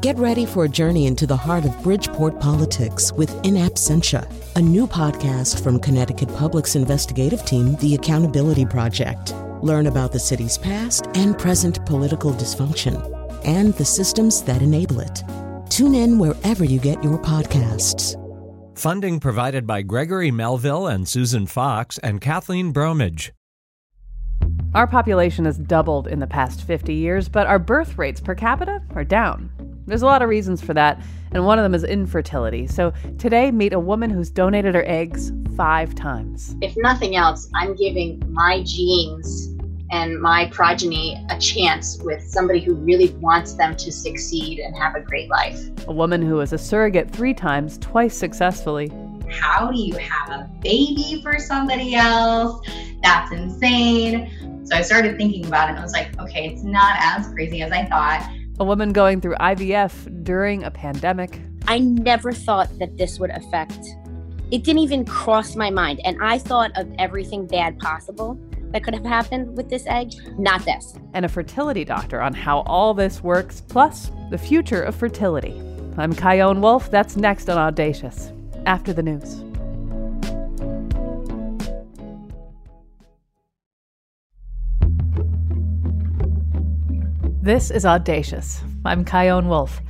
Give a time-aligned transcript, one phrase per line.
[0.00, 4.26] Get ready for a journey into the heart of Bridgeport politics with In Absentia,
[4.56, 9.34] a new podcast from Connecticut Public's investigative team, The Accountability Project.
[9.60, 12.96] Learn about the city's past and present political dysfunction
[13.44, 15.22] and the systems that enable it.
[15.68, 18.16] Tune in wherever you get your podcasts.
[18.78, 23.34] Funding provided by Gregory Melville and Susan Fox and Kathleen Bromage.
[24.72, 28.80] Our population has doubled in the past 50 years, but our birth rates per capita
[28.94, 29.50] are down.
[29.90, 31.02] There's a lot of reasons for that,
[31.32, 32.68] and one of them is infertility.
[32.68, 36.54] So today, meet a woman who's donated her eggs five times.
[36.62, 39.48] If nothing else, I'm giving my genes
[39.90, 44.94] and my progeny a chance with somebody who really wants them to succeed and have
[44.94, 45.60] a great life.
[45.88, 48.92] A woman who was a surrogate three times, twice successfully.
[49.28, 52.64] How do you have a baby for somebody else?
[53.02, 54.60] That's insane.
[54.66, 57.62] So I started thinking about it and I was like, okay, it's not as crazy
[57.62, 58.30] as I thought.
[58.60, 61.40] A woman going through IVF during a pandemic.
[61.66, 63.78] I never thought that this would affect.
[64.50, 66.02] It didn't even cross my mind.
[66.04, 68.38] And I thought of everything bad possible
[68.72, 70.94] that could have happened with this egg, not this.
[71.14, 75.58] And a fertility doctor on how all this works, plus the future of fertility.
[75.96, 76.90] I'm Chion Wolf.
[76.90, 78.30] That's next on Audacious,
[78.66, 79.42] after the news.
[87.42, 88.60] This is Audacious.
[88.84, 89.80] I'm Chion Wolf.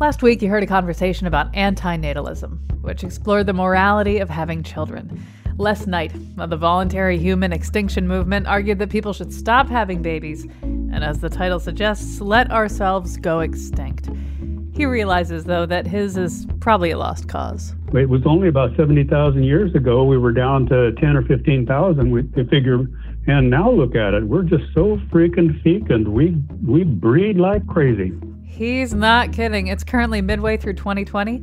[0.00, 5.18] Last week, you heard a conversation about antinatalism, which explored the morality of having children.
[5.56, 10.46] Les Knight of the Voluntary Human Extinction Movement argued that people should stop having babies,
[10.60, 14.10] and as the title suggests, let ourselves go extinct.
[14.74, 17.74] He realizes, though, that his is probably a lost cause.
[17.94, 20.04] It was only about 70,000 years ago.
[20.04, 22.10] We were down to 10 or 15,000.
[22.10, 22.86] We figure,
[23.26, 24.24] and now look at it.
[24.24, 26.08] We're just so freaking fecund.
[26.08, 28.12] We, we breed like crazy.
[28.46, 29.68] He's not kidding.
[29.68, 31.36] It's currently midway through 2020,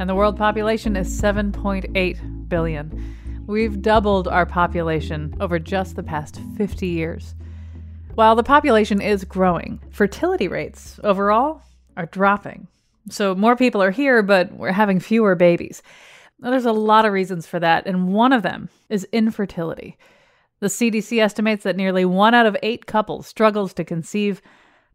[0.00, 3.44] and the world population is 7.8 billion.
[3.46, 7.34] We've doubled our population over just the past 50 years.
[8.14, 11.62] While the population is growing, fertility rates overall
[11.96, 12.68] are dropping.
[13.10, 15.82] So more people are here, but we're having fewer babies.
[16.40, 19.96] Now, there's a lot of reasons for that, and one of them is infertility.
[20.64, 24.40] The CDC estimates that nearly one out of eight couples struggles to conceive,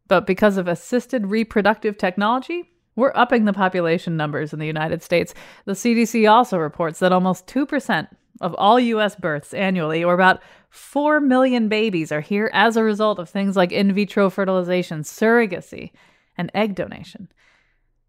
[0.08, 5.32] but because of assisted reproductive technology, we're upping the population numbers in the United States.
[5.66, 8.08] The CDC also reports that almost 2%
[8.40, 9.14] of all U.S.
[9.14, 13.70] births annually, or about 4 million babies, are here as a result of things like
[13.70, 15.92] in vitro fertilization, surrogacy,
[16.36, 17.30] and egg donation.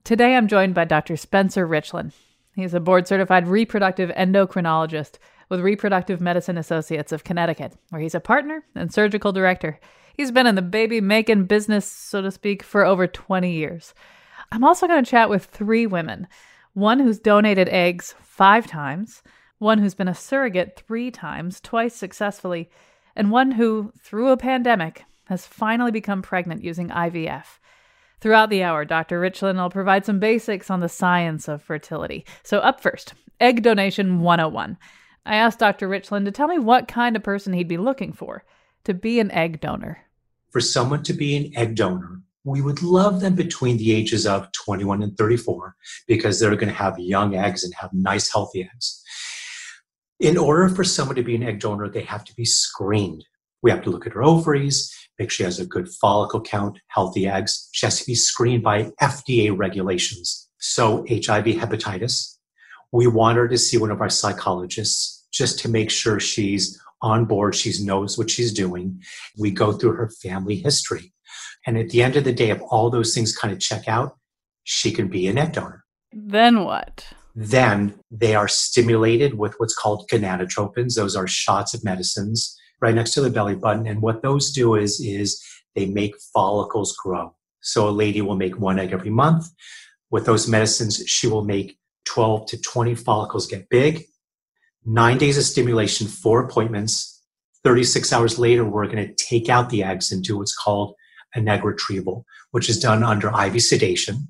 [0.03, 1.15] Today I'm joined by Dr.
[1.15, 2.11] Spencer Richlin.
[2.55, 5.19] He's a board certified reproductive endocrinologist
[5.51, 9.81] with Reproductive Medicine Associates of Connecticut, where he's a partner and surgical director.
[10.15, 13.93] He's been in the baby making business, so to speak, for over 20 years.
[14.53, 16.27] I'm also going to chat with three women
[16.73, 19.21] one who's donated eggs five times
[19.59, 22.69] one who's been a surrogate three times, twice successfully,
[23.13, 27.59] and one who, through a pandemic, has finally become pregnant using IVF.
[28.21, 29.21] Throughout the hour, Dr.
[29.21, 32.25] Richlin will provide some basics on the science of fertility.
[32.41, 34.77] So, up first, Egg Donation 101.
[35.25, 35.87] I asked Dr.
[35.87, 38.43] Richlin to tell me what kind of person he'd be looking for
[38.83, 40.05] to be an egg donor.
[40.49, 44.51] For someone to be an egg donor, we would love them between the ages of
[44.51, 45.75] 21 and 34
[46.07, 49.03] because they're going to have young eggs and have nice, healthy eggs
[50.21, 53.25] in order for someone to be an egg donor, they have to be screened.
[53.63, 56.79] We have to look at her ovaries, make sure she has a good follicle count,
[56.87, 57.69] healthy eggs.
[57.71, 60.47] She has to be screened by FDA regulations.
[60.59, 62.37] So, HIV, hepatitis.
[62.91, 67.25] We want her to see one of our psychologists just to make sure she's on
[67.25, 69.01] board, she knows what she's doing.
[69.37, 71.13] We go through her family history.
[71.65, 74.17] And at the end of the day, if all those things kind of check out,
[74.63, 75.83] she can be an egg donor.
[76.11, 77.07] Then what?
[77.35, 80.95] then they are stimulated with what's called gonadotropins.
[80.95, 83.87] Those are shots of medicines right next to the belly button.
[83.87, 85.41] And what those do is, is
[85.75, 87.35] they make follicles grow.
[87.61, 89.45] So a lady will make one egg every month.
[90.09, 91.77] With those medicines, she will make
[92.13, 94.03] 12 to 20 follicles get big.
[94.85, 97.23] Nine days of stimulation, four appointments.
[97.63, 100.95] 36 hours later, we're going to take out the eggs and do what's called
[101.35, 104.27] an egg retrieval, which is done under IV sedation.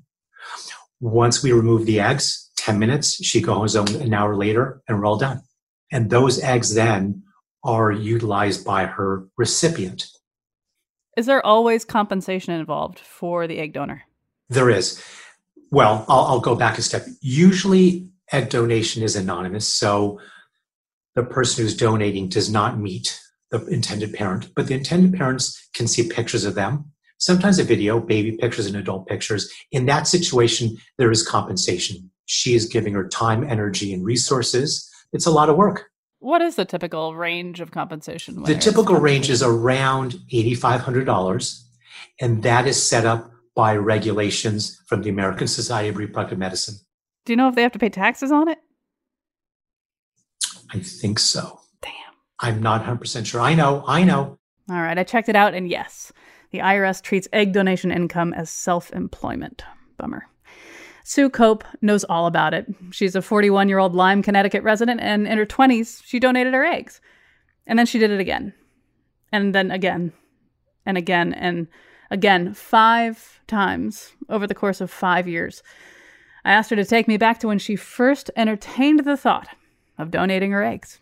[1.00, 5.06] Once we remove the eggs, 10 minutes, she goes home an hour later, and we're
[5.06, 5.42] all done.
[5.90, 7.24] And those eggs then
[7.64, 10.06] are utilized by her recipient.
[11.16, 14.02] Is there always compensation involved for the egg donor?
[14.48, 15.02] There is.
[15.72, 17.06] Well, I'll, I'll go back a step.
[17.22, 20.20] Usually, egg donation is anonymous, so
[21.16, 23.18] the person who's donating does not meet
[23.50, 26.92] the intended parent, but the intended parents can see pictures of them.
[27.18, 29.50] sometimes a video, baby pictures and adult pictures.
[29.70, 32.10] In that situation, there is compensation.
[32.26, 34.90] She is giving her time, energy, and resources.
[35.12, 35.88] It's a lot of work.
[36.18, 38.42] What is the typical range of compensation?
[38.42, 41.62] The typical range is around $8,500,
[42.20, 46.76] and that is set up by regulations from the American Society of Reproductive Medicine.
[47.24, 48.58] Do you know if they have to pay taxes on it?
[50.72, 51.60] I think so.
[51.80, 51.92] Damn.
[52.40, 53.40] I'm not 100% sure.
[53.40, 54.38] I know, I know.
[54.70, 56.12] All right, I checked it out, and yes,
[56.50, 59.64] the IRS treats egg donation income as self employment.
[59.98, 60.26] Bummer.
[61.04, 62.66] Sue Cope knows all about it.
[62.90, 66.64] She's a 41 year old Lyme, Connecticut resident, and in her 20s, she donated her
[66.64, 67.00] eggs.
[67.66, 68.54] And then she did it again.
[69.32, 70.12] And then again.
[70.86, 71.32] And again.
[71.32, 71.68] And
[72.12, 75.62] again, five times over the course of five years.
[76.44, 79.48] I asked her to take me back to when she first entertained the thought
[79.98, 81.00] of donating her eggs.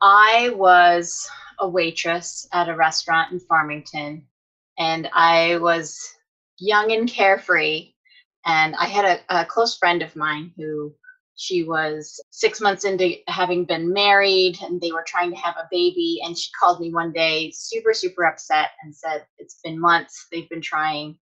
[0.00, 1.28] I was
[1.58, 4.26] a waitress at a restaurant in Farmington,
[4.78, 5.98] and I was
[6.58, 7.94] young and carefree
[8.46, 10.94] and I had a, a close friend of mine who
[11.36, 15.68] she was six months into having been married and they were trying to have a
[15.70, 16.20] baby.
[16.24, 20.26] And she called me one day, super, super upset, and said, It's been months.
[20.30, 21.18] They've been trying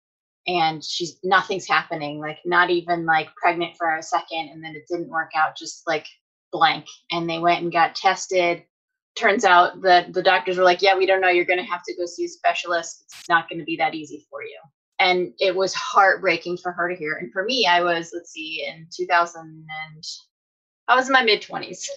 [0.47, 4.87] and she's nothing's happening like not even like pregnant for a second and then it
[4.89, 6.07] didn't work out just like
[6.51, 8.63] blank and they went and got tested
[9.15, 11.83] turns out that the doctors were like yeah we don't know you're going to have
[11.83, 14.59] to go see a specialist it's not going to be that easy for you
[15.01, 18.63] and it was heartbreaking for her to hear and for me i was let's see
[18.65, 20.03] in 2000 and
[20.87, 21.87] i was in my mid 20s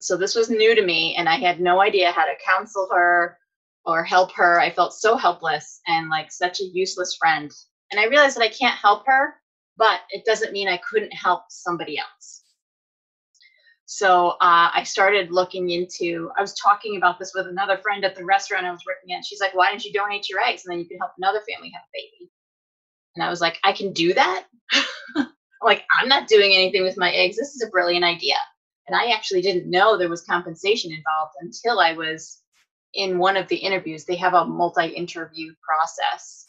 [0.00, 3.38] so this was new to me and i had no idea how to counsel her
[3.86, 7.50] or help her i felt so helpless and like such a useless friend
[7.90, 9.34] and i realized that i can't help her
[9.76, 12.44] but it doesn't mean i couldn't help somebody else
[13.86, 18.16] so uh, I started looking into, I was talking about this with another friend at
[18.16, 19.24] the restaurant I was working at.
[19.24, 20.64] She's like, why don't you donate your eggs?
[20.64, 22.32] And then you can help another family have a baby.
[23.14, 24.44] And I was like, I can do that?
[25.16, 25.26] I'm
[25.62, 27.36] like, I'm not doing anything with my eggs.
[27.36, 28.34] This is a brilliant idea.
[28.86, 32.40] And I actually didn't know there was compensation involved until I was
[32.92, 34.04] in one of the interviews.
[34.04, 36.46] They have a multi interview process.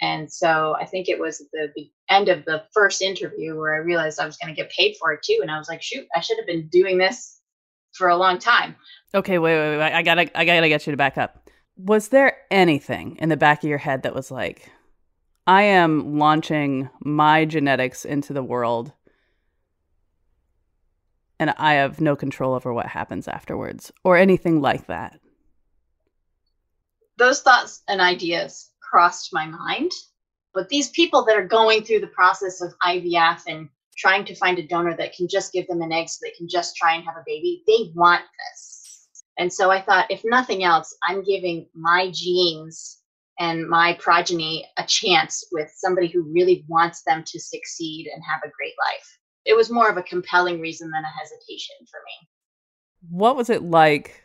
[0.00, 1.72] And so I think it was the,
[2.10, 5.12] end of the first interview where I realized I was going to get paid for
[5.12, 5.38] it too.
[5.40, 7.40] And I was like, shoot, I should have been doing this
[7.94, 8.76] for a long time.
[9.14, 9.92] Okay, wait, wait, wait.
[9.92, 11.48] I gotta, I gotta get you to back up.
[11.76, 14.70] Was there anything in the back of your head that was like,
[15.46, 18.92] I am launching my genetics into the world
[21.42, 25.18] and I have no control over what happens afterwards or anything like that.
[27.18, 29.90] Those thoughts and ideas crossed my mind,
[30.54, 34.60] but these people that are going through the process of IVF and trying to find
[34.60, 37.04] a donor that can just give them an egg so they can just try and
[37.04, 39.08] have a baby, they want this.
[39.36, 43.01] And so I thought, if nothing else, I'm giving my genes
[43.38, 48.40] and my progeny a chance with somebody who really wants them to succeed and have
[48.44, 49.18] a great life.
[49.44, 52.28] It was more of a compelling reason than a hesitation for me.
[53.10, 54.22] What was it like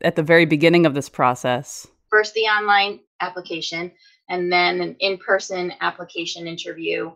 [0.00, 1.86] at the very beginning of this process?
[2.10, 3.92] First, the online application,
[4.28, 7.12] and then an in person application interview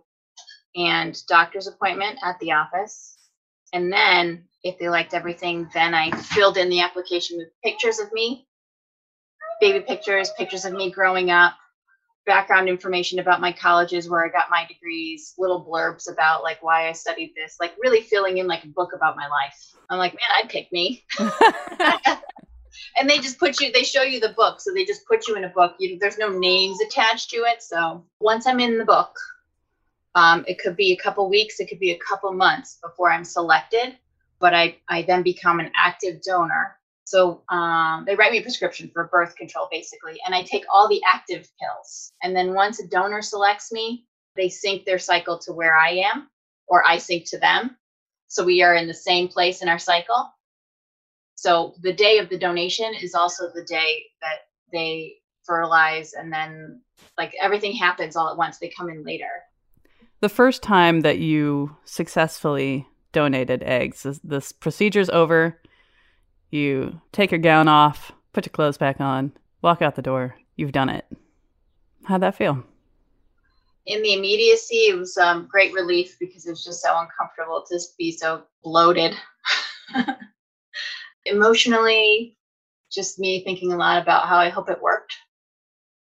[0.76, 3.17] and doctor's appointment at the office.
[3.73, 8.12] And then, if they liked everything, then I filled in the application with pictures of
[8.12, 8.46] me
[9.62, 11.54] baby pictures, pictures of me growing up,
[12.26, 16.88] background information about my colleges where I got my degrees, little blurbs about like why
[16.88, 19.76] I studied this, like really filling in like a book about my life.
[19.88, 21.04] I'm like, man, I'd pick me.
[22.98, 24.60] and they just put you, they show you the book.
[24.60, 25.76] So they just put you in a book.
[25.78, 27.62] You, there's no names attached to it.
[27.62, 29.14] So once I'm in the book,
[30.16, 33.24] um, it could be a couple weeks, it could be a couple months before I'm
[33.24, 33.96] selected,
[34.40, 36.76] but I, I then become an active donor
[37.12, 40.88] so um, they write me a prescription for birth control, basically, and I take all
[40.88, 42.10] the active pills.
[42.22, 46.31] And then once a donor selects me, they sync their cycle to where I am,
[46.69, 47.76] or I sync to them.
[48.28, 50.32] So we are in the same place in our cycle.
[51.34, 56.81] So the day of the donation is also the day that they fertilize, and then
[57.19, 58.56] like everything happens all at once.
[58.56, 59.28] They come in later.
[60.20, 65.58] The first time that you successfully donated eggs, this, this procedure's over
[66.52, 69.32] you take your gown off, put your clothes back on,
[69.62, 70.36] walk out the door.
[70.56, 71.06] You've done it.
[72.04, 72.62] How'd that feel?
[73.86, 77.80] In the immediacy, it was um, great relief because it was just so uncomfortable to
[77.98, 79.14] be so bloated.
[81.24, 82.36] Emotionally,
[82.92, 85.14] just me thinking a lot about how I hope it worked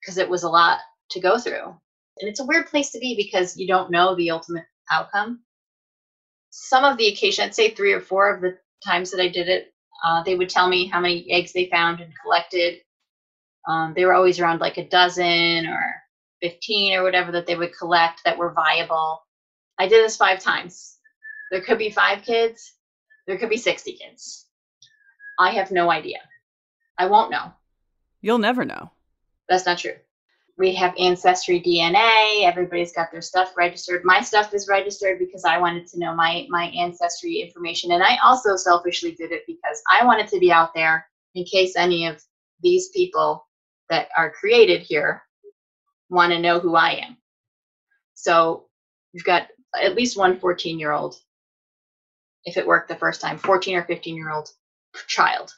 [0.01, 0.79] because it was a lot
[1.11, 1.75] to go through.
[2.21, 5.41] And it's a weird place to be because you don't know the ultimate outcome.
[6.51, 9.49] Some of the occasions, I'd say three or four of the times that I did
[9.49, 9.74] it,
[10.05, 12.81] uh, they would tell me how many eggs they found and collected.
[13.67, 16.05] Um, they were always around like a dozen, or
[16.45, 19.23] 15 or whatever that they would collect that were viable.
[19.79, 20.99] I did this five times.
[21.51, 22.75] There could be five kids,
[23.27, 24.47] there could be 60 kids.
[25.39, 26.19] I have no idea.
[26.99, 27.53] I won't know.
[28.21, 28.91] You'll never know.
[29.49, 29.97] That's not true.
[30.57, 32.45] We have ancestry DNA.
[32.45, 34.05] Everybody's got their stuff registered.
[34.05, 38.19] My stuff is registered because I wanted to know my my ancestry information, and I
[38.25, 42.23] also selfishly did it because I wanted to be out there in case any of
[42.63, 43.47] these people
[43.91, 45.23] that are created here
[46.09, 47.17] want to know who I am.
[48.15, 48.67] So
[49.13, 49.49] you've got
[49.81, 51.17] at least one 14 year old,
[52.45, 54.51] if it worked the first time, 14 or 15 year old
[55.09, 55.53] child.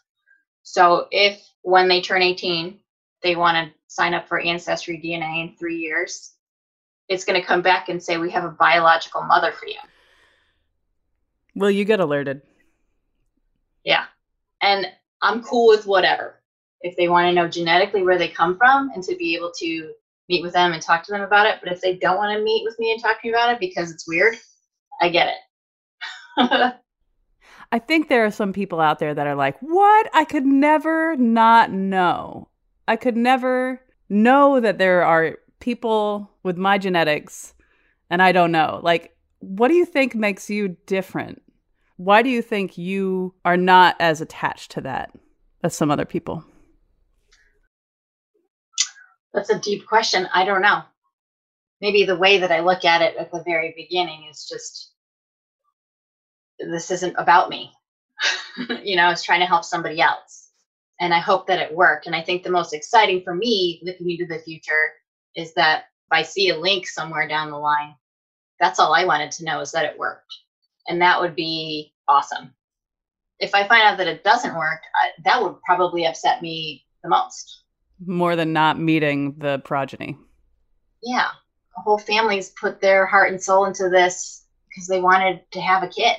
[0.63, 2.79] So if when they turn 18,
[3.27, 6.35] they want to sign up for Ancestry DNA in three years,
[7.09, 9.79] it's going to come back and say, We have a biological mother for you.
[11.57, 12.43] Will you get alerted?
[13.85, 14.05] Yeah.
[14.63, 14.87] And
[15.23, 16.41] I'm cool with whatever.
[16.83, 19.91] If they want to know genetically where they come from and to be able to
[20.29, 21.59] meet with them and talk to them about it.
[21.63, 23.61] But if they don't want to meet with me and talk to me about it
[23.61, 24.37] because it's weird,
[25.01, 26.75] I get it.
[27.73, 30.09] I think there are some people out there that are like, what?
[30.15, 32.49] I could never not know.
[32.89, 37.55] I could never know that there are people with my genetics
[38.11, 38.81] and I don't know.
[38.83, 41.43] Like, what do you think makes you different?
[41.97, 45.11] Why do you think you are not as attached to that
[45.63, 46.45] as some other people?
[49.33, 50.29] That's a deep question.
[50.33, 50.83] I don't know.
[51.81, 54.93] Maybe the way that I look at it at the very beginning is just
[56.59, 57.73] this isn't about me.
[58.83, 60.36] you know, I was trying to help somebody else.
[61.01, 62.07] And I hope that it worked.
[62.07, 64.93] And I think the most exciting for me looking into the future
[65.35, 67.95] is that if I see a link somewhere down the line,
[68.59, 70.33] that's all I wanted to know is that it worked.
[70.89, 72.55] And that would be awesome.
[73.39, 77.11] If I find out that it doesn't work, I, that would probably upset me the
[77.11, 77.65] most.
[78.07, 80.17] More than not meeting the progeny.
[81.03, 81.29] Yeah.
[81.75, 85.89] Whole families put their heart and soul into this because they wanted to have a
[85.89, 86.17] kid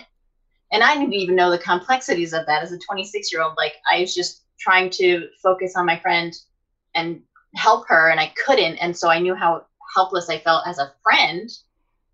[0.72, 3.54] and I didn't even know the complexities of that as a 26 year old.
[3.58, 6.34] Like I was just trying to focus on my friend
[6.96, 7.22] and
[7.56, 8.78] help her, and I couldn't.
[8.78, 11.50] And so I knew how helpless I felt as a friend,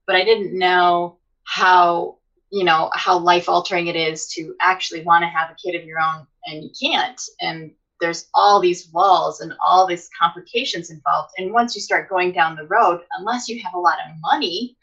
[0.05, 2.17] but I didn't know how
[2.51, 5.85] you know how life altering it is to actually want to have a kid of
[5.85, 11.33] your own and you can't and there's all these walls and all these complications involved
[11.39, 14.77] and once you start going down the road unless you have a lot of money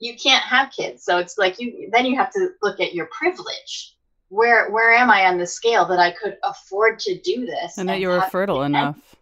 [0.00, 1.04] you can't have kids.
[1.04, 3.94] So it's like you then you have to look at your privilege.
[4.30, 7.76] Where where am I on the scale that I could afford to do this?
[7.76, 9.16] And, and that you were fertile enough.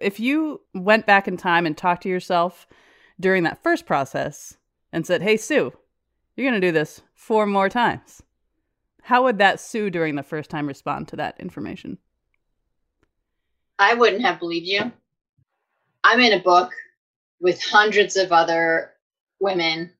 [0.00, 2.66] If you went back in time and talked to yourself
[3.18, 4.56] during that first process
[4.92, 5.72] and said, "Hey Sue,
[6.36, 8.22] you're going to do this four more times."
[9.02, 11.98] How would that Sue during the first time respond to that information?
[13.78, 14.92] I wouldn't have believed you.
[16.04, 16.70] I'm in a book
[17.40, 18.92] with hundreds of other
[19.40, 19.92] women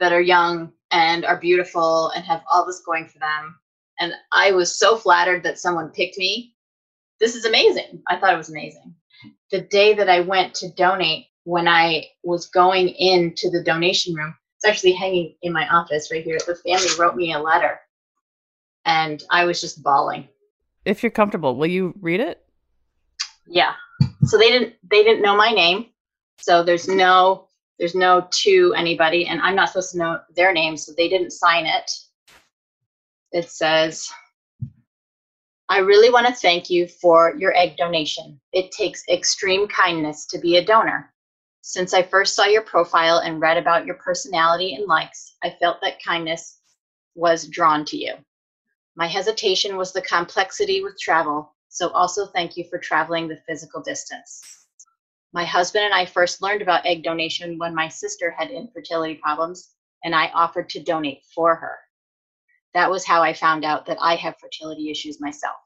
[0.00, 3.58] that are young and are beautiful and have all this going for them.
[4.02, 6.56] And I was so flattered that someone picked me.
[7.20, 8.02] This is amazing.
[8.08, 8.96] I thought it was amazing.
[9.52, 14.34] The day that I went to donate, when I was going into the donation room,
[14.56, 16.36] it's actually hanging in my office right here.
[16.44, 17.78] The family wrote me a letter
[18.84, 20.26] and I was just bawling.
[20.84, 22.44] If you're comfortable, will you read it?
[23.46, 23.74] Yeah.
[24.24, 25.90] So they didn't they didn't know my name.
[26.40, 27.46] So there's no
[27.78, 31.30] there's no to anybody, and I'm not supposed to know their name, so they didn't
[31.30, 31.88] sign it.
[33.32, 34.08] It says,
[35.68, 38.38] I really want to thank you for your egg donation.
[38.52, 41.14] It takes extreme kindness to be a donor.
[41.62, 45.80] Since I first saw your profile and read about your personality and likes, I felt
[45.80, 46.58] that kindness
[47.14, 48.14] was drawn to you.
[48.96, 53.80] My hesitation was the complexity with travel, so also thank you for traveling the physical
[53.80, 54.66] distance.
[55.32, 59.70] My husband and I first learned about egg donation when my sister had infertility problems,
[60.04, 61.78] and I offered to donate for her.
[62.74, 65.56] That was how I found out that I have fertility issues myself.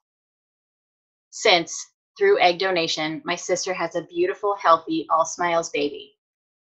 [1.30, 6.16] Since, through egg donation, my sister has a beautiful, healthy, all smiles baby.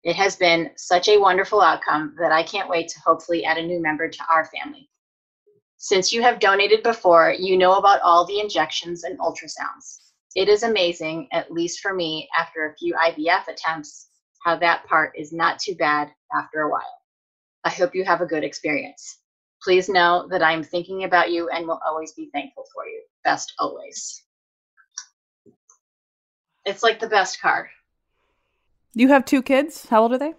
[0.04, 3.66] It has been such a wonderful outcome that I can't wait to hopefully add a
[3.66, 4.90] new member to our family.
[5.78, 10.04] Since you have donated before, you know about all the injections and ultrasounds
[10.36, 14.10] it is amazing, at least for me, after a few IVF attempts,
[14.44, 17.02] how that part is not too bad after a while.
[17.64, 19.20] I hope you have a good experience.
[19.64, 23.02] Please know that I am thinking about you and will always be thankful for you.
[23.24, 24.24] Best always.
[26.66, 27.68] It's like the best card.
[28.94, 29.88] You have two kids.
[29.90, 30.34] How old are they?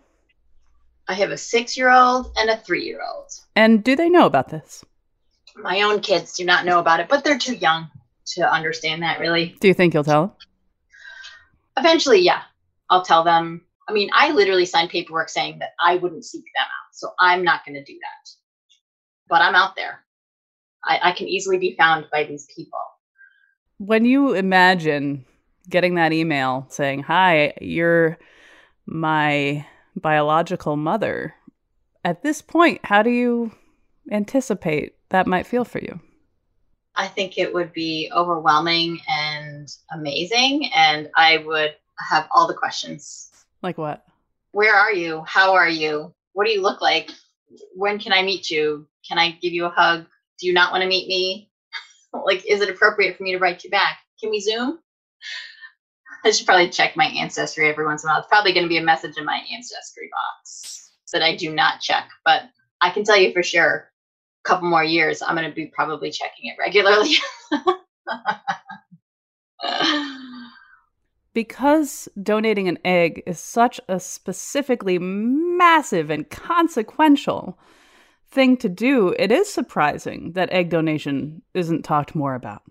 [1.09, 3.31] I have a six year old and a three year old.
[3.57, 4.85] And do they know about this?
[5.57, 7.89] My own kids do not know about it, but they're too young
[8.27, 9.55] to understand that really.
[9.61, 10.27] Do you think you'll tell?
[10.29, 10.37] them?
[11.79, 12.43] Eventually, yeah.
[12.91, 13.63] I'll tell them.
[13.89, 16.95] I mean, I literally signed paperwork saying that I wouldn't seek them out.
[16.95, 18.31] So I'm not going to do that.
[19.29, 20.05] But I'm out there.
[20.85, 22.79] I, I can easily be found by these people.
[23.79, 25.25] When you imagine
[25.69, 28.19] getting that email saying, Hi, you're
[28.87, 29.67] my
[29.97, 31.35] biological mother,
[32.05, 33.53] at this point, how do you
[34.11, 36.01] anticipate that might feel for you?
[36.97, 40.71] I think it would be overwhelming and amazing.
[40.75, 43.31] And I would have all the questions.
[43.63, 44.05] Like what?
[44.53, 45.25] Where are you?
[45.27, 46.15] How are you?
[46.35, 47.11] What do you look like?
[47.75, 48.87] When can I meet you?
[49.07, 50.07] Can I give you a hug?
[50.39, 51.51] Do you not want to meet me?
[52.25, 53.99] like, is it appropriate for me to write you back?
[54.21, 54.79] Can we Zoom?
[56.25, 58.21] I should probably check my ancestry every once in a while.
[58.21, 60.75] It's probably going to be a message in my ancestry box
[61.15, 62.43] that I do not check, but
[62.81, 63.91] I can tell you for sure
[64.45, 67.15] a couple more years, I'm going to be probably checking it regularly.
[71.33, 77.57] because donating an egg is such a specifically massive and consequential
[78.35, 82.63] thing to do, it is surprising that egg donation isn't talked more about.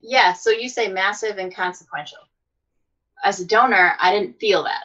[0.00, 2.18] Yeah, so you say massive and consequential.
[3.24, 4.84] As a donor, I didn't feel that.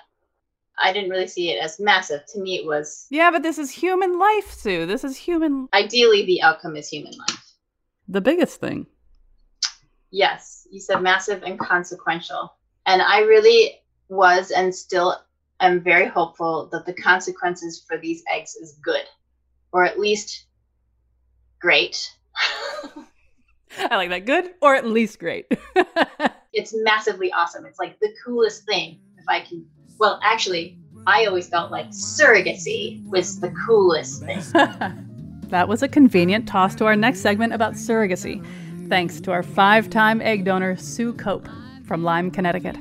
[0.81, 2.21] I didn't really see it as massive.
[2.33, 3.05] To me, it was.
[3.11, 4.85] Yeah, but this is human life, Sue.
[4.85, 5.67] This is human.
[5.73, 7.53] Ideally, the outcome is human life.
[8.07, 8.87] The biggest thing.
[10.09, 12.53] Yes, you said massive and consequential.
[12.85, 13.79] And I really
[14.09, 15.21] was and still
[15.59, 19.05] am very hopeful that the consequences for these eggs is good,
[19.71, 20.45] or at least
[21.59, 22.11] great.
[23.77, 24.25] I like that.
[24.25, 25.45] Good or at least great.
[26.53, 27.65] it's massively awesome.
[27.65, 28.99] It's like the coolest thing.
[29.17, 29.65] If I can,
[29.99, 34.41] well, actually, I always felt like surrogacy was the coolest thing.
[35.49, 38.45] that was a convenient toss to our next segment about surrogacy.
[38.89, 41.47] Thanks to our five time egg donor, Sue Cope
[41.85, 42.77] from Lyme, Connecticut.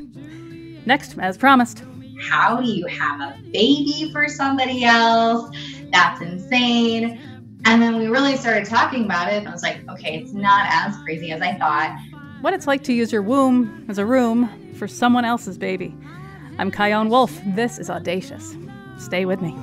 [0.86, 1.84] Next, as promised.
[2.20, 5.50] How do you have a baby for somebody else?
[5.90, 7.20] That's insane.
[7.64, 9.36] And then we really started talking about it.
[9.36, 11.96] And I was like, okay, it's not as crazy as I thought.
[12.40, 15.94] What it's like to use your womb as a room for someone else's baby.
[16.58, 17.38] I'm Chion Wolf.
[17.54, 18.56] This is Audacious.
[18.98, 19.54] Stay with me.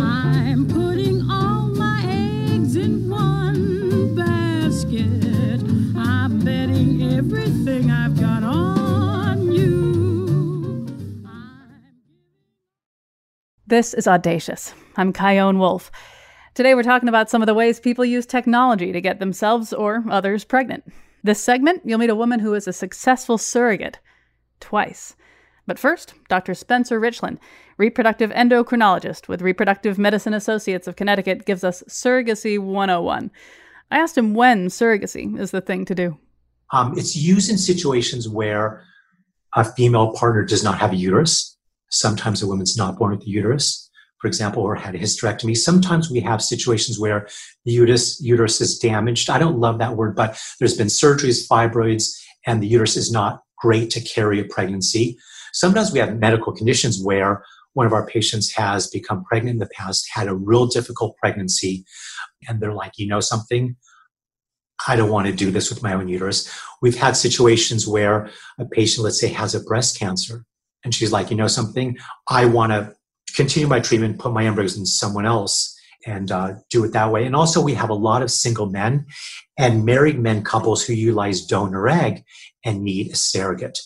[0.00, 5.60] I'm putting all my eggs in one basket.
[5.96, 8.73] I'm betting everything I've got on
[13.66, 14.74] This is Audacious.
[14.94, 15.90] I'm Chion Wolf.
[16.52, 20.04] Today we're talking about some of the ways people use technology to get themselves or
[20.10, 20.84] others pregnant.
[21.22, 24.00] This segment, you'll meet a woman who is a successful surrogate
[24.60, 25.16] twice.
[25.66, 26.52] But first, Dr.
[26.52, 27.38] Spencer Richlin,
[27.78, 33.30] reproductive endocrinologist with Reproductive Medicine Associates of Connecticut, gives us Surrogacy 101.
[33.90, 36.18] I asked him when surrogacy is the thing to do.
[36.70, 38.84] Um, it's used in situations where
[39.54, 41.53] a female partner does not have a uterus.
[41.90, 43.84] Sometimes a woman's not born with the uterus
[44.24, 45.54] for example, or had a hysterectomy.
[45.54, 47.28] Sometimes we have situations where
[47.66, 49.28] the uterus, uterus is damaged.
[49.28, 53.42] I don't love that word, but there's been surgeries, fibroids, and the uterus is not
[53.58, 55.18] great to carry a pregnancy.
[55.52, 57.44] Sometimes we have medical conditions where
[57.74, 61.84] one of our patients has become pregnant in the past, had a real difficult pregnancy,
[62.48, 63.76] and they're like, you know something?
[64.88, 66.50] I don't want to do this with my own uterus.
[66.80, 70.46] We've had situations where a patient, let's say, has a breast cancer,
[70.84, 71.96] and she's like, you know something?
[72.28, 72.94] I want to
[73.34, 75.74] continue my treatment, put my embryos in someone else,
[76.06, 77.24] and uh, do it that way.
[77.24, 79.06] And also, we have a lot of single men
[79.58, 82.24] and married men couples who utilize donor egg
[82.64, 83.78] and need a surrogate.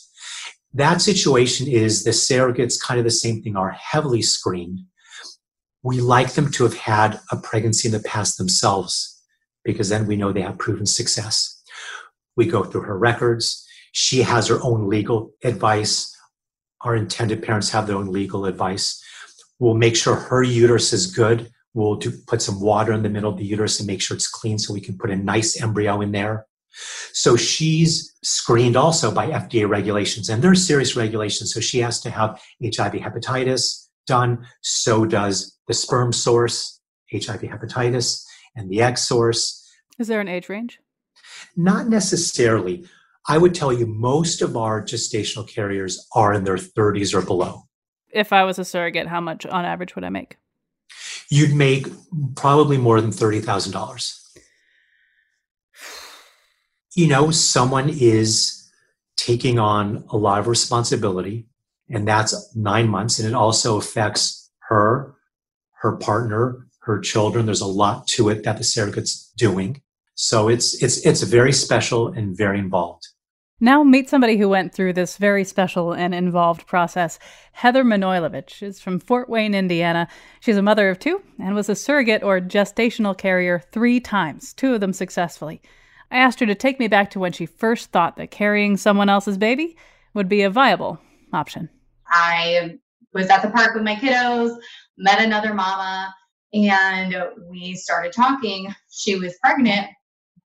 [0.74, 4.80] That situation is the surrogates, kind of the same thing, are heavily screened.
[5.82, 9.18] We like them to have had a pregnancy in the past themselves
[9.64, 11.62] because then we know they have proven success.
[12.36, 13.66] We go through her records.
[13.92, 16.14] She has her own legal advice.
[16.82, 19.02] Our intended parents have their own legal advice.
[19.58, 21.50] We'll make sure her uterus is good.
[21.74, 24.28] We'll do, put some water in the middle of the uterus and make sure it's
[24.28, 26.46] clean so we can put a nice embryo in there.
[27.12, 31.52] So she's screened also by FDA regulations, and there's serious regulations.
[31.52, 34.46] So she has to have HIV hepatitis done.
[34.62, 36.80] So does the sperm source,
[37.12, 39.64] HIV hepatitis, and the egg source.
[39.98, 40.78] Is there an age range?
[41.56, 42.86] Not necessarily.
[43.28, 47.68] I would tell you most of our gestational carriers are in their 30s or below
[48.10, 50.36] if I was a surrogate, how much on average would I make?
[51.30, 51.86] You'd make
[52.36, 54.14] probably more than $30,000.
[56.94, 58.70] You know, someone is
[59.16, 61.46] taking on a lot of responsibility,
[61.90, 65.14] and that's nine months, and it also affects her,
[65.80, 67.46] her partner, her children.
[67.46, 69.82] There's a lot to it that the surrogate's doing.
[70.14, 73.06] So it's it's it's very special and very involved.
[73.60, 77.18] Now meet somebody who went through this very special and involved process.
[77.50, 80.06] Heather Manojlovich is from Fort Wayne, Indiana.
[80.38, 84.74] She's a mother of two and was a surrogate or gestational carrier three times, two
[84.74, 85.60] of them successfully.
[86.12, 89.08] I asked her to take me back to when she first thought that carrying someone
[89.08, 89.76] else's baby
[90.14, 91.00] would be a viable
[91.32, 91.68] option.
[92.08, 92.78] I
[93.12, 94.56] was at the park with my kiddos,
[94.96, 96.14] met another mama,
[96.52, 97.14] and
[97.50, 98.72] we started talking.
[98.88, 99.88] She was pregnant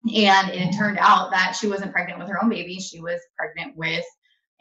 [0.06, 3.78] and it turned out that she wasn't pregnant with her own baby, she was pregnant
[3.78, 4.06] with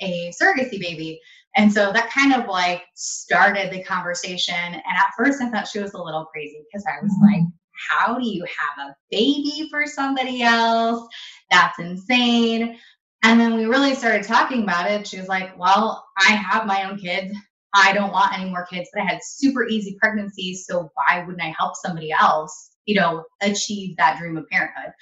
[0.00, 1.20] a surrogacy baby.
[1.57, 4.55] And so that kind of like started the conversation.
[4.55, 7.33] And at first, I thought she was a little crazy because I was mm-hmm.
[7.33, 7.42] like,
[7.90, 11.07] how do you have a baby for somebody else?
[11.50, 12.78] That's insane.
[13.24, 15.07] And then we really started talking about it.
[15.07, 17.35] She was like, well, I have my own kids.
[17.74, 20.66] I don't want any more kids, but I had super easy pregnancies.
[20.66, 24.92] So why wouldn't I help somebody else, you know, achieve that dream of parenthood?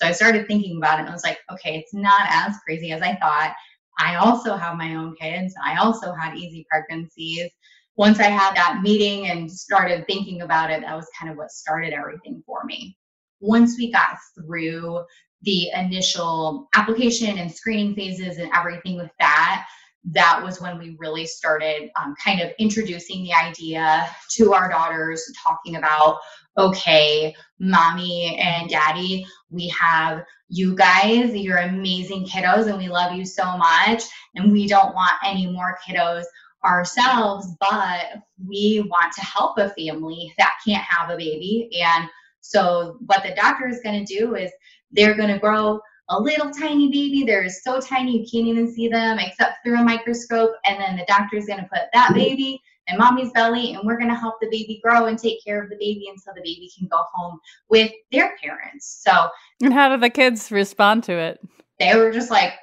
[0.00, 2.92] So I started thinking about it and I was like, okay, it's not as crazy
[2.92, 3.54] as I thought.
[3.98, 5.54] I also have my own kids.
[5.64, 7.50] I also had easy pregnancies.
[7.96, 11.50] Once I had that meeting and started thinking about it, that was kind of what
[11.50, 12.96] started everything for me.
[13.40, 15.02] Once we got through
[15.42, 19.66] the initial application and screening phases and everything with that,
[20.12, 25.22] that was when we really started um, kind of introducing the idea to our daughters,
[25.42, 26.18] talking about,
[26.56, 33.26] okay, mommy and daddy, we have you guys, you're amazing kiddos, and we love you
[33.26, 34.02] so much.
[34.34, 36.24] And we don't want any more kiddos
[36.64, 41.70] ourselves, but we want to help a family that can't have a baby.
[41.84, 42.08] And
[42.40, 44.50] so, what the doctor is going to do is
[44.90, 47.24] they're going to grow a little tiny baby.
[47.24, 50.52] They're so tiny you can't even see them except through a microscope.
[50.64, 54.08] And then the doctor's going to put that baby in mommy's belly, and we're going
[54.08, 56.88] to help the baby grow and take care of the baby until the baby can
[56.88, 59.02] go home with their parents.
[59.04, 59.28] So,
[59.62, 61.40] and how do the kids respond to it?
[61.78, 62.54] They were just like,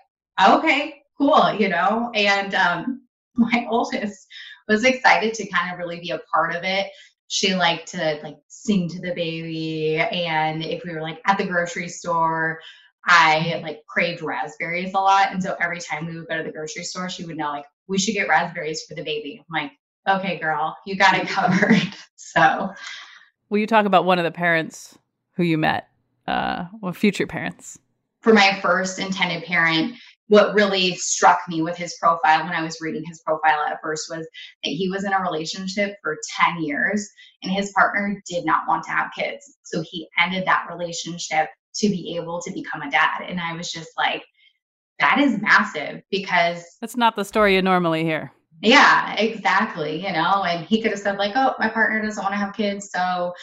[0.43, 2.11] okay, cool, you know.
[2.15, 3.01] And um,
[3.35, 4.27] my oldest
[4.67, 6.87] was excited to kind of really be a part of it
[7.27, 11.45] she liked to like sing to the baby and if we were like at the
[11.45, 12.59] grocery store
[13.07, 15.31] I like craved raspberries a lot.
[15.31, 17.65] And so every time we would go to the grocery store, she would know like
[17.87, 19.39] we should get raspberries for the baby.
[19.39, 19.71] I'm like,
[20.07, 21.93] okay, girl, you got it covered.
[22.15, 22.73] so
[23.49, 24.97] will you talk about one of the parents
[25.35, 25.87] who you met?
[26.27, 27.77] Uh well future parents.
[28.21, 29.95] For my first intended parent,
[30.27, 34.09] what really struck me with his profile when I was reading his profile at first
[34.09, 34.27] was
[34.63, 37.07] that he was in a relationship for 10 years
[37.43, 39.57] and his partner did not want to have kids.
[39.63, 43.21] So he ended that relationship to be able to become a dad.
[43.27, 44.23] And I was just like,
[44.99, 48.31] that is massive because that's not the story you normally hear.
[48.61, 50.05] Yeah, exactly.
[50.05, 52.55] You know, and he could have said, like, oh, my partner doesn't want to have
[52.55, 52.89] kids.
[52.89, 53.33] So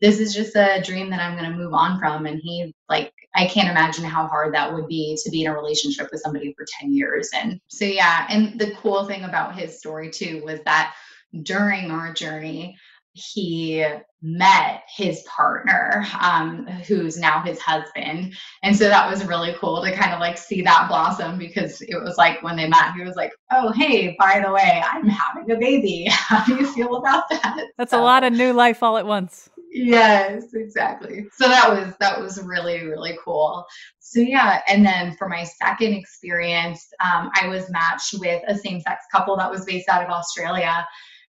[0.00, 2.26] this is just a dream that I'm going to move on from.
[2.26, 5.54] And he, like, I can't imagine how hard that would be to be in a
[5.54, 7.30] relationship with somebody for 10 years.
[7.34, 8.26] And so, yeah.
[8.28, 10.94] And the cool thing about his story, too, was that
[11.42, 12.76] during our journey,
[13.14, 13.84] he
[14.22, 18.34] met his partner, um, who's now his husband.
[18.62, 21.96] And so that was really cool to kind of like see that blossom because it
[22.02, 25.50] was like when they met, he was like, Oh, hey, by the way, I'm having
[25.50, 26.06] a baby.
[26.10, 27.66] How do you feel about that?
[27.76, 29.50] That's so, a lot of new life all at once.
[29.74, 31.26] Yes, exactly.
[31.32, 33.64] So that was that was really really cool.
[34.00, 39.04] So yeah, and then for my second experience, um, I was matched with a same-sex
[39.10, 40.86] couple that was based out of Australia.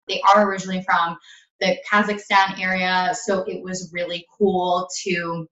[0.08, 1.18] They are originally from
[1.62, 3.14] the Kazakhstan area.
[3.24, 5.48] So it was really cool to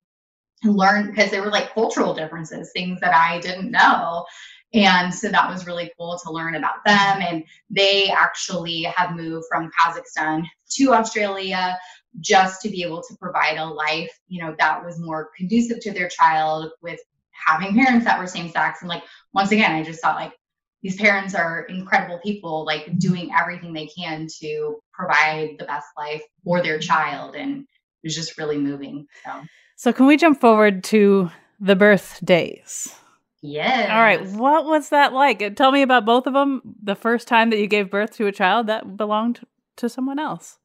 [0.65, 4.25] learn because there were like cultural differences, things that I didn't know.
[4.73, 7.21] And so that was really cool to learn about them.
[7.21, 11.77] And they actually have moved from Kazakhstan to Australia
[12.19, 15.91] just to be able to provide a life, you know, that was more conducive to
[15.91, 16.99] their child with
[17.31, 18.81] having parents that were same sex.
[18.81, 20.33] And like, once again, I just thought like,
[20.81, 26.21] these parents are incredible people, like doing everything they can to provide the best life
[26.43, 26.87] for their mm-hmm.
[26.87, 27.35] child.
[27.35, 27.67] And it
[28.03, 29.07] was just really moving.
[29.25, 29.31] So,
[29.75, 32.93] so can we jump forward to the birthdays?
[33.41, 33.89] Yes.
[33.89, 34.25] All right.
[34.37, 35.55] What was that like?
[35.55, 36.61] Tell me about both of them.
[36.83, 39.39] The first time that you gave birth to a child that belonged
[39.77, 40.59] to someone else.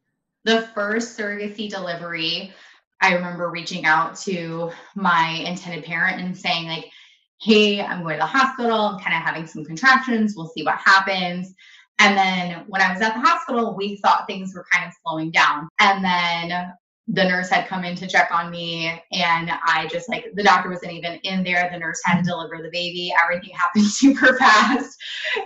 [0.45, 2.53] The first surrogacy delivery,
[3.01, 6.87] I remember reaching out to my intended parent and saying, like,
[7.41, 8.73] hey, I'm going to the hospital.
[8.73, 10.35] I'm kind of having some contractions.
[10.37, 11.55] We'll see what happens.
[12.01, 15.31] And then when I was at the hospital, we thought things were kind of slowing
[15.31, 15.69] down.
[15.81, 16.75] And then
[17.09, 20.71] the nurse had come in to check on me and I just like the doctor
[20.71, 21.69] wasn't even in there.
[21.71, 22.29] The nurse had to mm-hmm.
[22.29, 23.13] deliver the baby.
[23.23, 24.97] Everything happened super fast.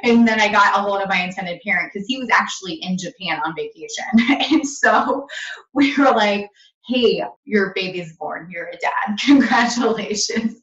[0.04, 2.96] And then I got a hold of my intended parent because he was actually in
[2.96, 4.04] Japan on vacation.
[4.52, 5.26] and so
[5.74, 6.48] we were like,
[6.86, 8.48] hey, your baby's born.
[8.50, 9.18] You're a dad.
[9.26, 10.60] Congratulations.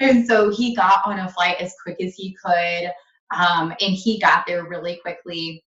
[0.00, 2.90] And so he got on a flight as quick as he could.
[3.34, 5.62] Um, and he got there really quickly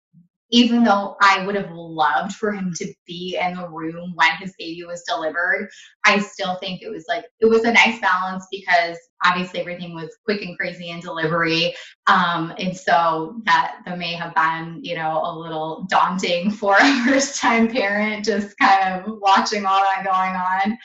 [0.51, 4.53] even though I would have loved for him to be in the room when his
[4.57, 5.69] baby was delivered,
[6.05, 10.15] I still think it was like it was a nice balance because obviously everything was
[10.23, 11.75] quick and crazy in delivery.
[12.07, 17.05] Um, and so that that may have been, you know, a little daunting for a
[17.05, 20.77] first time parent, just kind of watching all that going on.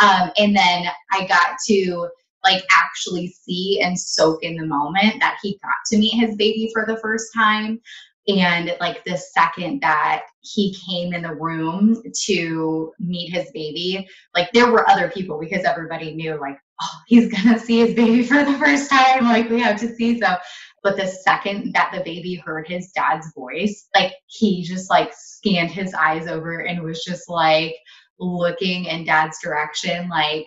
[0.00, 2.08] Um, and then I got to
[2.44, 6.70] like actually see and soak in the moment that he got to meet his baby
[6.72, 7.80] for the first time
[8.28, 14.50] and like the second that he came in the room to meet his baby, like
[14.52, 18.44] there were other people because everybody knew, like, oh, he's gonna see his baby for
[18.44, 19.24] the first time.
[19.24, 20.36] Like, we have to see so.
[20.84, 25.70] But the second that the baby heard his dad's voice, like he just like scanned
[25.70, 27.76] his eyes over and was just like
[28.18, 30.46] looking in dad's direction, like,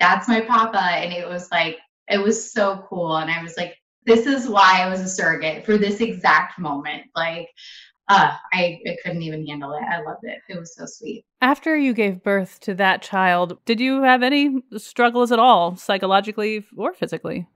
[0.00, 0.80] that's my papa.
[0.80, 1.78] And it was like,
[2.08, 3.16] it was so cool.
[3.16, 7.04] And I was like, this is why I was a surrogate for this exact moment.
[7.16, 7.48] Like,
[8.08, 9.82] uh, I, I couldn't even handle it.
[9.82, 10.38] I loved it.
[10.48, 11.24] It was so sweet.
[11.40, 16.66] After you gave birth to that child, did you have any struggles at all, psychologically
[16.76, 17.46] or physically?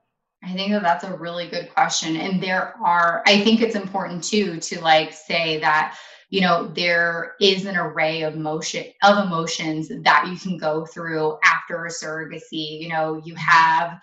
[0.43, 2.17] I think that that's a really good question.
[2.17, 5.99] And there are, I think it's important too to like say that,
[6.31, 11.39] you know, there is an array of motion of emotions that you can go through
[11.43, 12.81] after a surrogacy.
[12.81, 14.01] You know, you have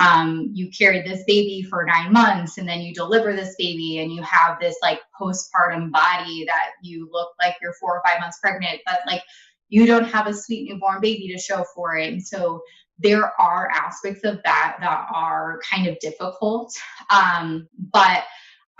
[0.00, 4.10] um, you carried this baby for nine months and then you deliver this baby and
[4.10, 8.38] you have this like postpartum body that you look like you're four or five months
[8.40, 9.22] pregnant, but like
[9.68, 12.12] you don't have a sweet newborn baby to show for it.
[12.12, 12.62] And so
[12.98, 16.74] there are aspects of that that are kind of difficult.
[17.10, 18.24] Um, but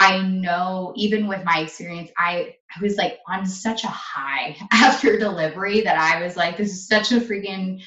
[0.03, 5.17] I know even with my experience, I, I was like on such a high after
[5.17, 7.81] delivery that I was like, this is such a freaking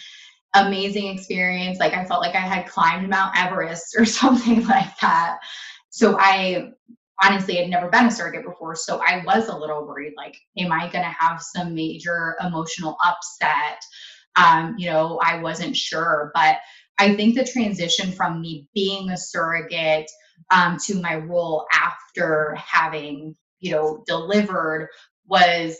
[0.53, 1.77] amazing experience.
[1.77, 5.39] Like I felt like I had climbed Mount Everest or something like that.
[5.89, 6.69] So I
[7.21, 8.77] honestly had never been a surrogate before.
[8.77, 12.95] So I was a little worried like, am I going to have some major emotional
[13.03, 13.81] upset?
[14.37, 16.31] Um, you know, I wasn't sure.
[16.33, 16.59] But
[16.97, 20.09] I think the transition from me being a surrogate
[20.51, 24.89] um, to my role after having, you know, delivered
[25.27, 25.77] was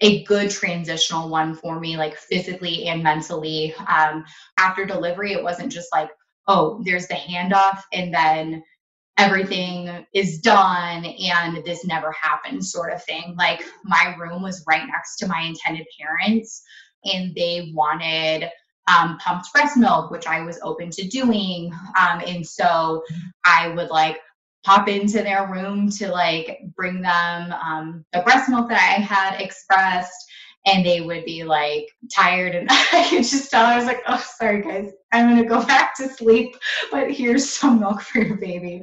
[0.00, 3.74] a good transitional one for me, like physically and mentally.
[3.88, 4.24] Um,
[4.58, 6.10] after delivery, it wasn't just like,
[6.46, 8.62] oh, there's the handoff and then
[9.16, 13.34] everything is done and this never happened, sort of thing.
[13.38, 16.62] Like my room was right next to my intended parents
[17.04, 18.50] and they wanted
[18.86, 21.72] um, pumped breast milk, which I was open to doing.
[21.98, 23.02] Um, and so
[23.44, 24.18] I would like
[24.64, 29.40] pop into their room to like bring them um, the breast milk that I had
[29.40, 30.12] expressed.
[30.66, 34.24] And they would be like tired, and I could just tell I was like, "Oh,
[34.38, 36.56] sorry guys, I'm gonna go back to sleep,
[36.90, 38.80] but here's some milk for your baby."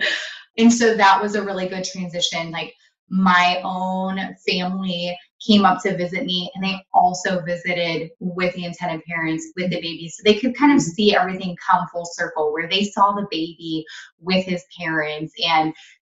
[0.59, 2.51] And so that was a really good transition.
[2.51, 2.75] Like
[3.09, 9.03] my own family came up to visit me and they also visited with the intended
[9.05, 10.07] parents with the baby.
[10.09, 10.91] So they could kind of mm-hmm.
[10.91, 13.85] see everything come full circle where they saw the baby
[14.19, 15.73] with his parents and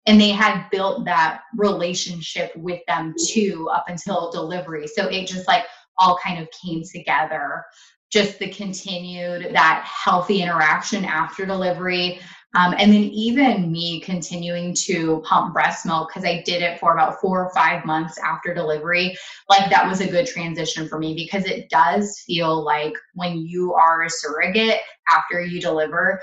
[0.07, 4.85] and they had built that relationship with them too up until delivery.
[4.85, 5.63] So it just like
[5.97, 7.63] all kind of came together
[8.11, 12.19] just the continued that healthy interaction after delivery
[12.55, 16.93] um, and then even me continuing to pump breast milk because I did it for
[16.93, 19.17] about four or five months after delivery.
[19.49, 23.73] Like that was a good transition for me because it does feel like when you
[23.73, 26.21] are a surrogate after you deliver,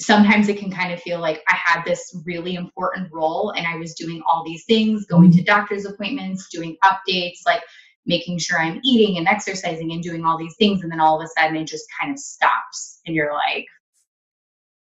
[0.00, 3.76] sometimes it can kind of feel like I had this really important role and I
[3.76, 7.60] was doing all these things, going to doctor's appointments, doing updates, like
[8.06, 10.82] making sure I'm eating and exercising and doing all these things.
[10.82, 13.00] And then all of a sudden it just kind of stops.
[13.06, 13.66] And you're like,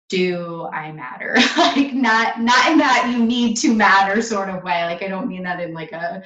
[0.09, 1.37] do I matter?
[1.59, 4.85] like not not in that you need to matter sort of way.
[4.85, 6.23] Like I don't mean that in like a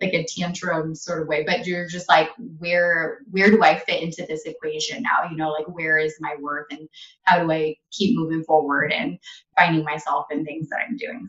[0.00, 4.02] like a tantrum sort of way, but you're just like where where do I fit
[4.02, 5.30] into this equation now?
[5.30, 6.88] You know, like where is my worth and
[7.22, 9.18] how do I keep moving forward and
[9.56, 11.28] finding myself in things that I'm doing.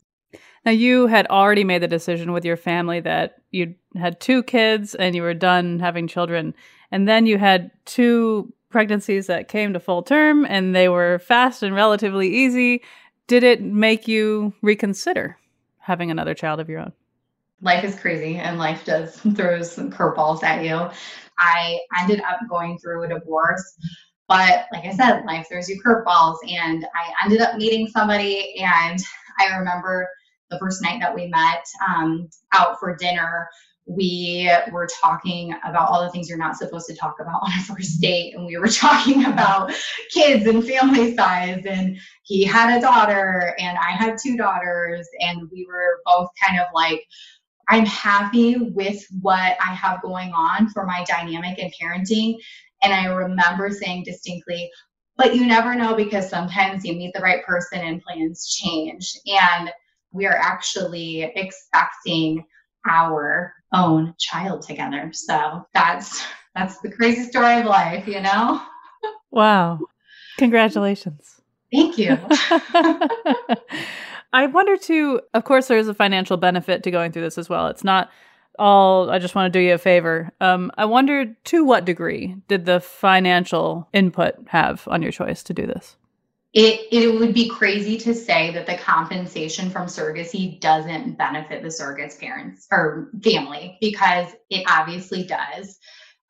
[0.65, 4.96] Now you had already made the decision with your family that you had two kids
[4.96, 6.54] and you were done having children
[6.91, 11.63] and then you had two pregnancies that came to full term and they were fast
[11.63, 12.82] and relatively easy,
[13.28, 15.38] did it make you reconsider
[15.80, 16.94] having another child of your own?
[17.62, 20.89] Life is crazy and life does throw some curveballs at you.
[21.38, 23.76] I ended up going through a divorce,
[24.28, 26.38] but like I said, life throws you curveballs.
[26.48, 29.00] And I ended up meeting somebody, and
[29.39, 30.08] I remember
[30.52, 33.48] the first night that we met um, out for dinner
[33.88, 37.64] we were talking about all the things you're not supposed to talk about on a
[37.64, 38.36] first date.
[38.36, 39.74] And we were talking about
[40.14, 41.66] kids and family size.
[41.66, 45.08] And he had a daughter, and I had two daughters.
[45.20, 47.04] And we were both kind of like,
[47.68, 52.36] I'm happy with what I have going on for my dynamic and parenting.
[52.84, 54.70] And I remember saying distinctly,
[55.16, 59.14] but you never know because sometimes you meet the right person and plans change.
[59.28, 59.72] And
[60.12, 62.45] we are actually expecting
[62.89, 65.12] our own child together.
[65.13, 66.24] So that's
[66.56, 68.62] that's the crazy story of life, you know?
[69.32, 69.80] Wow.
[70.38, 71.41] Congratulations.
[71.71, 72.17] Thank you.
[74.34, 77.47] I wonder too, of course there is a financial benefit to going through this as
[77.47, 77.67] well.
[77.67, 78.10] It's not
[78.60, 80.32] all I just want to do you a favor.
[80.41, 85.54] Um, I wonder to what degree did the financial input have on your choice to
[85.54, 85.95] do this?
[86.54, 91.70] It it would be crazy to say that the compensation from surrogacy doesn't benefit the
[91.70, 95.78] surrogate's parents or family because it obviously does.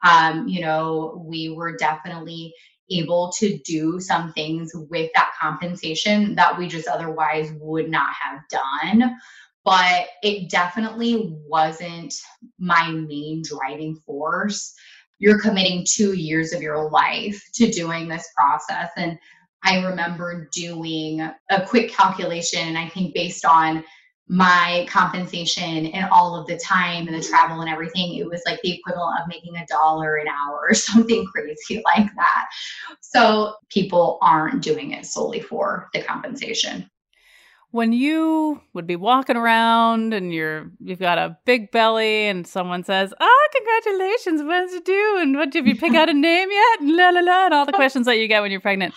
[0.08, 2.54] Um, you know, we were definitely
[2.92, 8.42] able to do some things with that compensation that we just otherwise would not have
[8.50, 9.16] done.
[9.64, 12.14] But it definitely wasn't
[12.60, 14.74] my main driving force.
[15.20, 18.90] You're committing two years of your life to doing this process.
[18.98, 19.20] And
[19.64, 23.84] I remember doing a quick calculation, and I think based on
[24.28, 28.62] my compensation and all of the time and the travel and everything, it was like
[28.62, 32.48] the equivalent of making a dollar an hour or something crazy like that.
[33.02, 36.90] So people aren't doing it solely for the compensation.
[37.72, 42.84] When you would be walking around and you're you've got a big belly and someone
[42.84, 44.44] says, "Oh, congratulations!
[44.44, 45.18] When's it due?
[45.22, 47.66] And what did you pick out a name yet?" And la la la, and all
[47.66, 48.94] the questions that you get when you're pregnant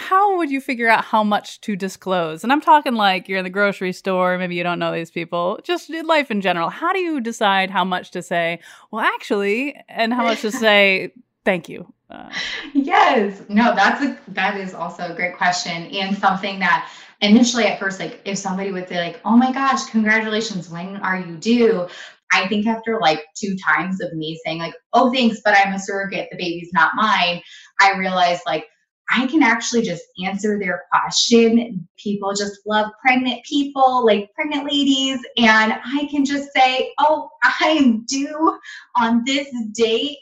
[0.00, 2.42] how would you figure out how much to disclose?
[2.42, 5.60] And I'm talking like you're in the grocery store, maybe you don't know these people,
[5.62, 6.70] just life in general.
[6.70, 8.60] How do you decide how much to say,
[8.90, 11.12] well, actually, and how much to say,
[11.44, 11.92] thank you?
[12.08, 12.30] Uh,
[12.72, 17.78] yes, no, that's a, that is also a great question and something that initially at
[17.78, 21.86] first, like if somebody would say like, oh my gosh, congratulations, when are you due?
[22.32, 25.78] I think after like two times of me saying like, oh, thanks, but I'm a
[25.78, 27.42] surrogate, the baby's not mine,
[27.78, 28.64] I realized like,
[29.10, 31.88] I can actually just answer their question.
[31.98, 35.18] People just love pregnant people, like pregnant ladies.
[35.36, 38.58] And I can just say, oh, I'm due
[38.96, 40.18] on this date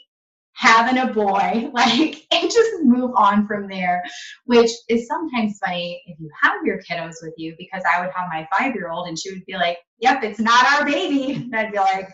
[0.53, 4.03] having a boy, like, and just move on from there,
[4.45, 8.27] which is sometimes funny if you have your kiddos with you, because I would have
[8.29, 11.33] my five year old and she would be like, yep, it's not our baby.
[11.51, 12.09] And I'd be like,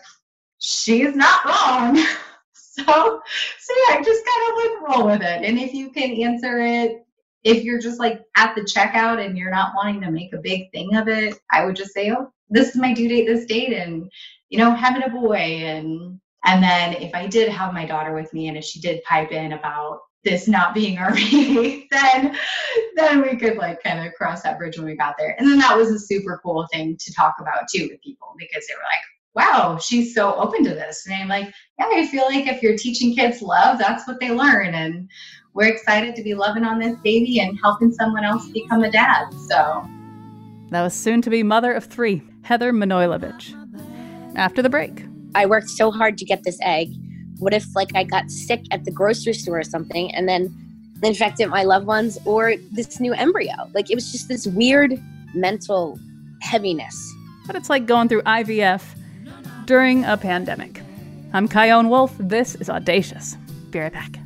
[0.58, 2.04] she's not wrong.
[2.86, 3.22] So,
[3.58, 5.44] so yeah, just kind of like roll with it.
[5.44, 7.06] And if you can answer it,
[7.42, 10.70] if you're just like at the checkout and you're not wanting to make a big
[10.72, 13.72] thing of it, I would just say, oh, this is my due date, this date,
[13.72, 14.10] and
[14.50, 18.32] you know, having a boy, and and then if I did have my daughter with
[18.32, 22.36] me, and if she did pipe in about this not being our baby, then
[22.96, 25.34] then we could like kind of cross that bridge when we got there.
[25.38, 28.66] And then that was a super cool thing to talk about too with people because
[28.66, 29.00] they were like,
[29.36, 31.06] wow, she's so open to this.
[31.06, 34.30] And I'm like, yeah, I feel like if you're teaching kids love, that's what they
[34.30, 34.74] learn.
[34.74, 35.08] And
[35.52, 39.30] we're excited to be loving on this baby and helping someone else become a dad.
[39.46, 39.86] So
[40.70, 43.54] that was soon to be mother of three, Heather Manojlovic.
[44.36, 46.88] After the break, I worked so hard to get this egg.
[47.38, 50.54] What if like I got sick at the grocery store or something and then
[51.02, 53.52] infected my loved ones or this new embryo?
[53.74, 55.00] Like it was just this weird
[55.34, 55.98] mental
[56.40, 57.14] heaviness.
[57.46, 58.95] But it's like going through IVF
[59.66, 60.80] during a pandemic.
[61.32, 62.14] I'm Chion Wolf.
[62.18, 63.36] This is Audacious.
[63.70, 64.16] Be right back.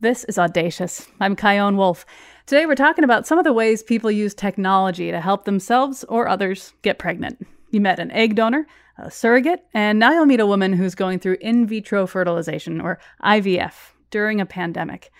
[0.00, 1.06] This is Audacious.
[1.20, 2.04] I'm Chion Wolf.
[2.46, 6.26] Today we're talking about some of the ways people use technology to help themselves or
[6.26, 7.46] others get pregnant.
[7.70, 8.66] You met an egg donor,
[9.02, 12.98] a surrogate, and now you'll meet a woman who's going through in vitro fertilization, or
[13.22, 13.74] IVF,
[14.10, 15.10] during a pandemic.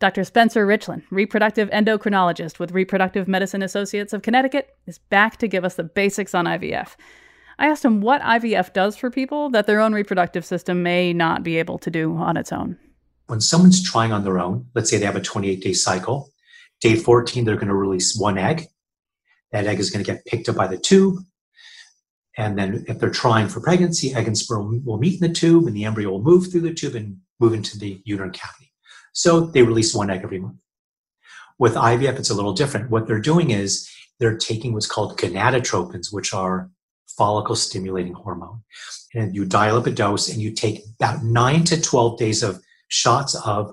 [0.00, 0.22] Dr.
[0.22, 5.74] Spencer Richlin, reproductive endocrinologist with Reproductive Medicine Associates of Connecticut, is back to give us
[5.74, 6.94] the basics on IVF.
[7.58, 11.42] I asked him what IVF does for people that their own reproductive system may not
[11.42, 12.78] be able to do on its own.
[13.26, 16.30] When someone's trying on their own, let's say they have a 28 day cycle,
[16.80, 18.66] day 14, they're going to release one egg.
[19.50, 21.16] That egg is going to get picked up by the tube.
[22.38, 25.66] And then if they're trying for pregnancy, egg and sperm will meet in the tube
[25.66, 28.72] and the embryo will move through the tube and move into the uterine cavity.
[29.12, 30.56] So they release one egg every month.
[31.58, 32.90] With IVF, it's a little different.
[32.90, 36.70] What they're doing is they're taking what's called gonadotropins, which are
[37.08, 38.62] follicle stimulating hormone.
[39.14, 42.62] And you dial up a dose and you take about nine to 12 days of
[42.86, 43.72] shots of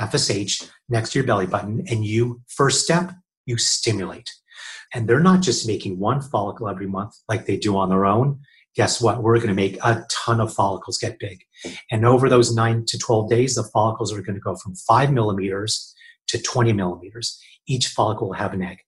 [0.00, 3.12] FSH next to your belly button, and you, first step,
[3.44, 4.30] you stimulate.
[4.94, 8.40] And they're not just making one follicle every month like they do on their own.
[8.74, 9.22] Guess what?
[9.22, 11.40] We're going to make a ton of follicles get big.
[11.90, 15.12] And over those nine to 12 days, the follicles are going to go from five
[15.12, 15.94] millimeters
[16.28, 17.40] to 20 millimeters.
[17.66, 18.78] Each follicle will have an egg.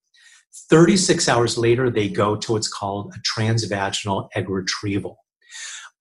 [0.68, 5.18] 36 hours later, they go to what's called a transvaginal egg retrieval.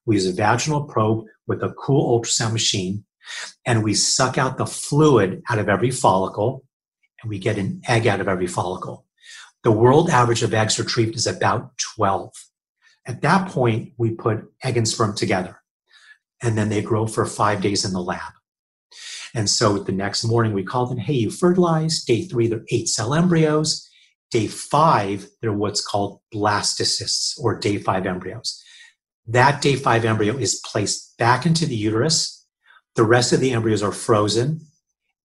[0.06, 3.06] We use a vaginal probe with a cool ultrasound machine,
[3.66, 6.64] and we suck out the fluid out of every follicle,
[7.22, 9.06] and we get an egg out of every follicle.
[9.64, 12.32] The world average of eggs retrieved is about 12.
[13.05, 15.62] At that point, we put egg and sperm together,
[16.41, 18.34] and then they grow for five days in the lab.
[19.34, 22.07] And so the next morning, we call them, hey, you fertilized.
[22.07, 23.88] Day three, they're eight cell embryos.
[24.32, 28.64] Day five, they're what's called blastocysts or day five embryos.
[29.28, 32.47] That day five embryo is placed back into the uterus.
[32.95, 34.62] The rest of the embryos are frozen.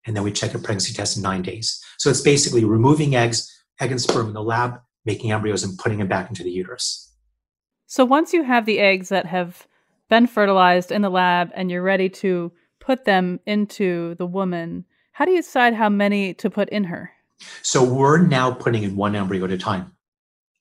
[0.06, 1.82] And then we check a pregnancy test in nine days.
[1.98, 3.50] So it's basically removing eggs,
[3.80, 7.12] egg and sperm in the lab, making embryos and putting them back into the uterus.
[7.86, 9.66] So once you have the eggs that have
[10.08, 15.24] been fertilized in the lab and you're ready to put them into the woman, how
[15.24, 17.12] do you decide how many to put in her?
[17.62, 19.92] So we're now putting in one embryo at a time.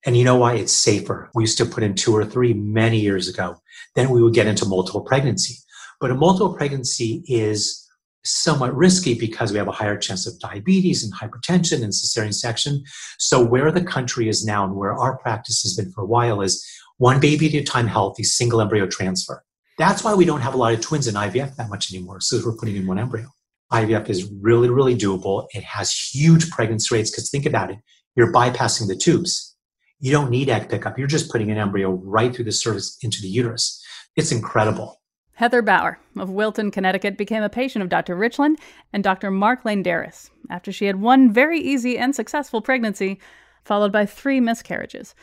[0.05, 0.55] And you know why?
[0.55, 1.29] It's safer.
[1.33, 3.55] We used to put in two or three many years ago.
[3.95, 5.55] Then we would get into multiple pregnancy.
[5.99, 7.82] But a multiple pregnancy is
[8.25, 12.83] somewhat risky because we have a higher chance of diabetes and hypertension and cesarean section.
[13.19, 16.41] So where the country is now and where our practice has been for a while
[16.41, 16.65] is
[16.97, 19.43] one baby at a time healthy, single embryo transfer.
[19.77, 22.39] That's why we don't have a lot of twins in IVF that much anymore, so
[22.45, 23.27] we're putting in one embryo.
[23.71, 25.47] IVF is really, really doable.
[25.53, 27.79] It has huge pregnancy rates because think about it.
[28.15, 29.55] You're bypassing the tubes.
[29.99, 30.99] You don't need egg pickup.
[30.99, 33.83] You're just putting an embryo right through the cervix into the uterus.
[34.15, 35.01] It's incredible.
[35.35, 38.15] Heather Bauer of Wilton, Connecticut became a patient of Dr.
[38.15, 38.55] Richlin
[38.91, 39.31] and Dr.
[39.31, 43.19] Mark Leondires after she had one very easy and successful pregnancy,
[43.63, 45.15] followed by three miscarriages.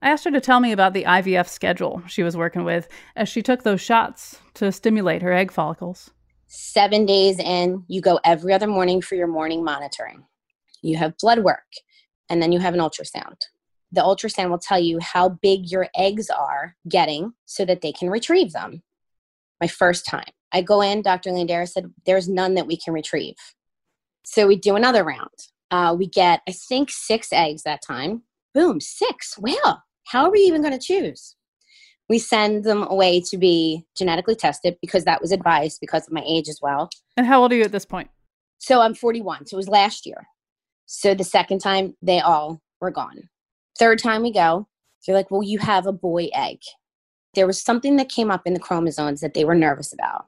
[0.00, 2.86] I asked her to tell me about the IVF schedule she was working with
[3.16, 6.10] as she took those shots to stimulate her egg follicles.
[6.46, 10.24] Seven days in, you go every other morning for your morning monitoring.
[10.80, 11.66] You have blood work,
[12.28, 13.38] and then you have an ultrasound.
[13.90, 18.10] The ultrasound will tell you how big your eggs are getting so that they can
[18.10, 18.82] retrieve them.
[19.60, 20.30] My first time.
[20.52, 21.30] I go in, Dr.
[21.30, 23.36] Leondires said, There's none that we can retrieve.
[24.24, 25.30] So we do another round.
[25.70, 28.22] Uh, we get, I think, six eggs that time.
[28.54, 29.36] Boom, six.
[29.38, 31.36] Well, how are we even going to choose?
[32.08, 36.22] We send them away to be genetically tested because that was advised because of my
[36.26, 36.88] age as well.
[37.16, 38.08] And how old are you at this point?
[38.58, 39.46] So I'm 41.
[39.46, 40.26] So it was last year.
[40.86, 43.28] So the second time, they all were gone.
[43.78, 44.68] Third time we go,
[45.04, 46.58] they're like, well, you have a boy egg.
[47.36, 50.24] There was something that came up in the chromosomes that they were nervous about.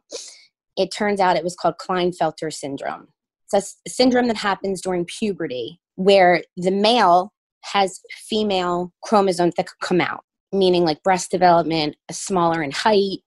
[0.77, 3.09] It turns out it was called Klinefelter syndrome.
[3.53, 7.33] It's a syndrome that happens during puberty where the male
[7.63, 13.19] has female chromosomes that could come out, meaning like breast development, smaller in height,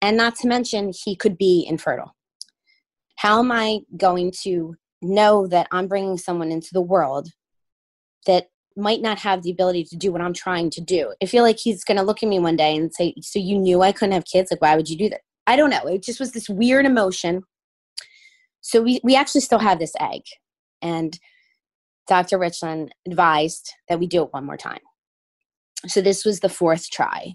[0.00, 2.14] and not to mention he could be infertile.
[3.16, 7.28] How am I going to know that I'm bringing someone into the world
[8.26, 11.14] that might not have the ability to do what I'm trying to do?
[11.22, 13.58] I feel like he's going to look at me one day and say, So you
[13.58, 14.50] knew I couldn't have kids?
[14.50, 15.20] Like, why would you do that?
[15.46, 15.86] I don't know.
[15.86, 17.42] It just was this weird emotion.
[18.60, 20.22] So we, we actually still have this egg.
[20.80, 21.18] And
[22.08, 22.38] Dr.
[22.38, 24.80] Richlin advised that we do it one more time.
[25.86, 27.34] So this was the fourth try.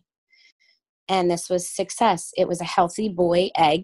[1.08, 2.32] And this was success.
[2.38, 3.84] It was a healthy boy egg.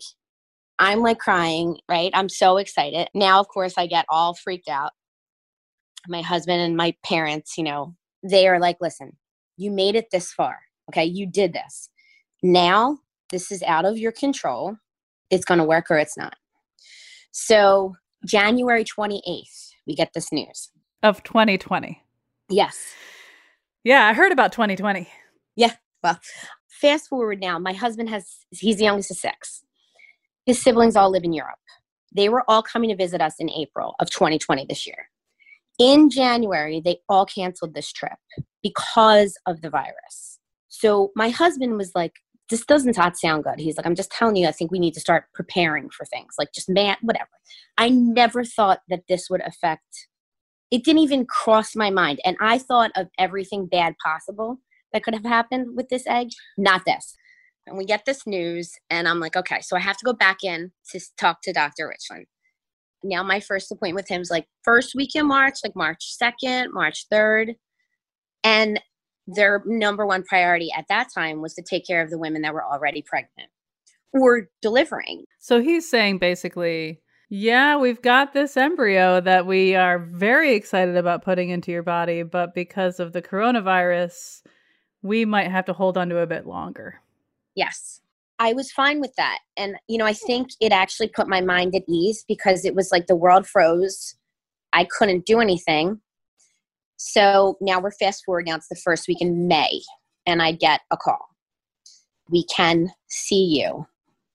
[0.78, 2.12] I'm like crying, right?
[2.14, 3.08] I'm so excited.
[3.14, 4.92] Now, of course, I get all freaked out.
[6.08, 9.18] My husband and my parents, you know, they are like, listen,
[9.58, 10.60] you made it this far.
[10.90, 11.06] Okay.
[11.06, 11.90] You did this.
[12.44, 13.00] Now,
[13.32, 14.78] this is out of your control.
[15.30, 16.36] It's going to work or it's not.
[17.32, 17.96] So,
[18.26, 20.72] January 28th, we get this news
[21.04, 22.02] of 2020.
[22.50, 22.94] Yes.
[23.84, 25.08] Yeah, I heard about 2020.
[25.56, 25.74] Yeah.
[26.04, 26.20] Well,
[26.68, 27.60] fast forward now.
[27.60, 29.64] My husband has, he's the youngest of six.
[30.46, 31.60] His siblings all live in Europe.
[32.16, 35.10] They were all coming to visit us in April of 2020 this year.
[35.78, 38.18] In January, they all canceled this trip
[38.64, 40.40] because of the virus.
[40.70, 42.14] So my husband was like,
[42.50, 43.60] this doesn't sound good.
[43.60, 46.36] He's like, I'm just telling you, I think we need to start preparing for things
[46.38, 47.30] like just man, whatever.
[47.78, 50.08] I never thought that this would affect
[50.72, 52.20] it didn't even cross my mind.
[52.26, 54.60] And I thought of everything bad possible
[54.94, 57.16] that could have happened with this egg, not this.
[57.68, 60.44] And we get this news, and I'm like, okay, so I have to go back
[60.44, 61.92] in to talk to Dr.
[61.92, 62.26] Richlin.
[63.08, 66.72] Now, my first appointment with him is like first week in March, like March 2nd,
[66.72, 67.56] March 3rd.
[68.44, 68.82] And
[69.28, 72.54] their number one priority at that time was to take care of the women that
[72.54, 73.50] were already pregnant.
[74.14, 75.26] or delivering.
[75.40, 81.24] So he's saying basically, yeah, we've got this embryo that we are very excited about
[81.24, 84.42] putting into your body, but because of the coronavirus,
[85.02, 87.02] we might have to hold on to a bit longer.
[87.56, 88.00] Yes.
[88.40, 89.40] I was fine with that.
[89.56, 92.92] And, you know, I think it actually put my mind at ease because it was
[92.92, 94.16] like the world froze.
[94.74, 96.02] I couldn't do anything.
[96.98, 98.46] So now we're fast forward.
[98.46, 99.82] Now it's the first week in May,
[100.26, 101.28] and I get a call.
[102.30, 103.86] We can see you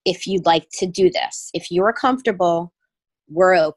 [0.05, 1.49] if you'd like to do this.
[1.53, 2.73] If you're comfortable,
[3.29, 3.75] we're open.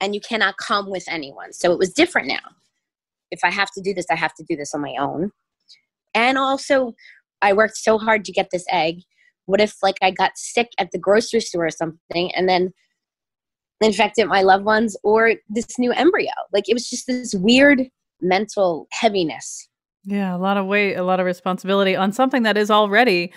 [0.00, 1.52] And you cannot come with anyone.
[1.52, 2.38] So it was different now.
[3.30, 5.32] If I have to do this, I have to do this on my own.
[6.14, 6.94] And also,
[7.42, 9.00] I worked so hard to get this egg.
[9.46, 12.72] What if, like, I got sick at the grocery store or something and then
[13.80, 16.30] infected my loved ones or this new embryo?
[16.52, 17.88] Like, it was just this weird
[18.20, 19.68] mental heaviness.
[20.04, 23.32] Yeah, a lot of weight, a lot of responsibility on something that is already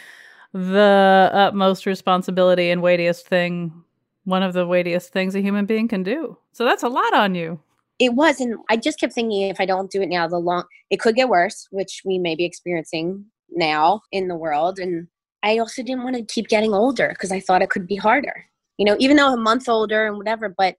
[0.53, 3.83] the utmost responsibility and weightiest thing,
[4.23, 6.37] one of the weightiest things a human being can do.
[6.51, 7.59] So that's a lot on you.
[7.99, 10.63] It was, and I just kept thinking if I don't do it now, the long
[10.89, 14.79] it could get worse, which we may be experiencing now in the world.
[14.79, 15.07] And
[15.43, 18.45] I also didn't want to keep getting older because I thought it could be harder.
[18.77, 20.75] You know, even though I'm a month older and whatever, but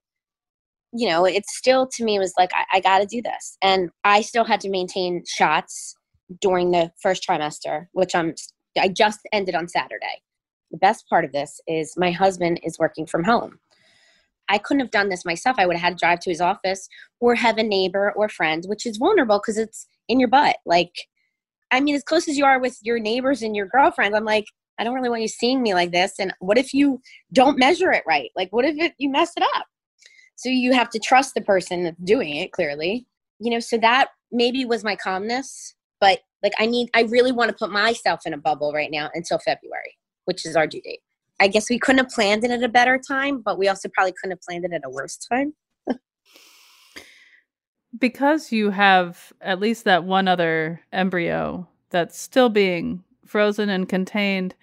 [0.93, 3.89] you know, it's still to me was like I, I got to do this, and
[4.03, 5.95] I still had to maintain shots
[6.39, 8.35] during the first trimester, which I'm
[8.77, 10.21] I just ended on Saturday.
[10.71, 13.59] The best part of this is my husband is working from home.
[14.49, 15.55] I couldn't have done this myself.
[15.59, 16.89] I would have had to drive to his office
[17.19, 20.57] or have a neighbor or friend, which is vulnerable because it's in your butt.
[20.65, 20.93] Like,
[21.71, 24.45] I mean, as close as you are with your neighbors and your girlfriends, I'm like,
[24.77, 26.13] I don't really want you seeing me like this.
[26.19, 27.01] And what if you
[27.33, 28.29] don't measure it right?
[28.35, 29.65] Like, what if it, you mess it up?
[30.35, 33.05] So you have to trust the person that's doing it, clearly.
[33.39, 35.75] You know, so that maybe was my calmness.
[35.99, 39.09] But like, I need, I really want to put myself in a bubble right now
[39.13, 41.01] until February, which is our due date.
[41.39, 44.13] I guess we couldn't have planned it at a better time, but we also probably
[44.19, 45.53] couldn't have planned it at a worse time.
[47.97, 54.55] Because you have at least that one other embryo that's still being frozen and contained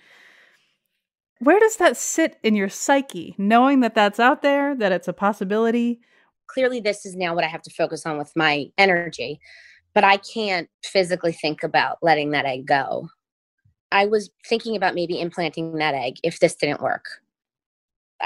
[1.41, 5.13] where does that sit in your psyche knowing that that's out there that it's a
[5.13, 6.01] possibility?
[6.49, 9.39] Clearly this is now what i have to focus on with my energy
[9.95, 13.09] but i can't physically think about letting that egg go.
[13.91, 17.05] I was thinking about maybe implanting that egg if this didn't work.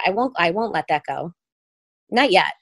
[0.06, 1.34] I won't i won't let that go.
[2.10, 2.54] Not yet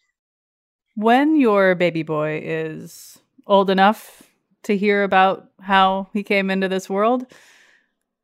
[1.01, 4.23] when your baby boy is old enough
[4.63, 7.27] to hear about how he came into this world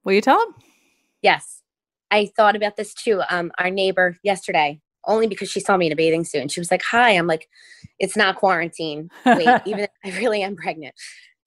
[0.05, 0.55] will you tell him
[1.23, 1.57] yes
[2.11, 3.23] I thought about this too.
[3.31, 6.61] Um, our neighbor yesterday, only because she saw me in a bathing suit, and she
[6.61, 7.49] was like, "Hi." I'm like,
[7.99, 9.11] "It's not quarantine.
[9.25, 10.95] Wait, even I really am pregnant."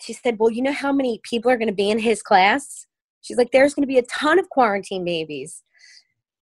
[0.01, 2.85] She said, "Well, you know how many people are going to be in his class?"
[3.21, 5.63] She's like, "There's going to be a ton of quarantine babies."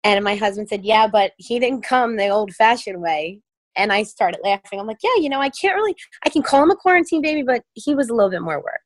[0.03, 3.41] And my husband said, "Yeah, but he didn't come the old-fashioned way."
[3.76, 4.80] And I started laughing.
[4.80, 5.95] I'm like, "Yeah, you know, I can't really.
[6.26, 8.84] I can call him a quarantine baby, but he was a little bit more work."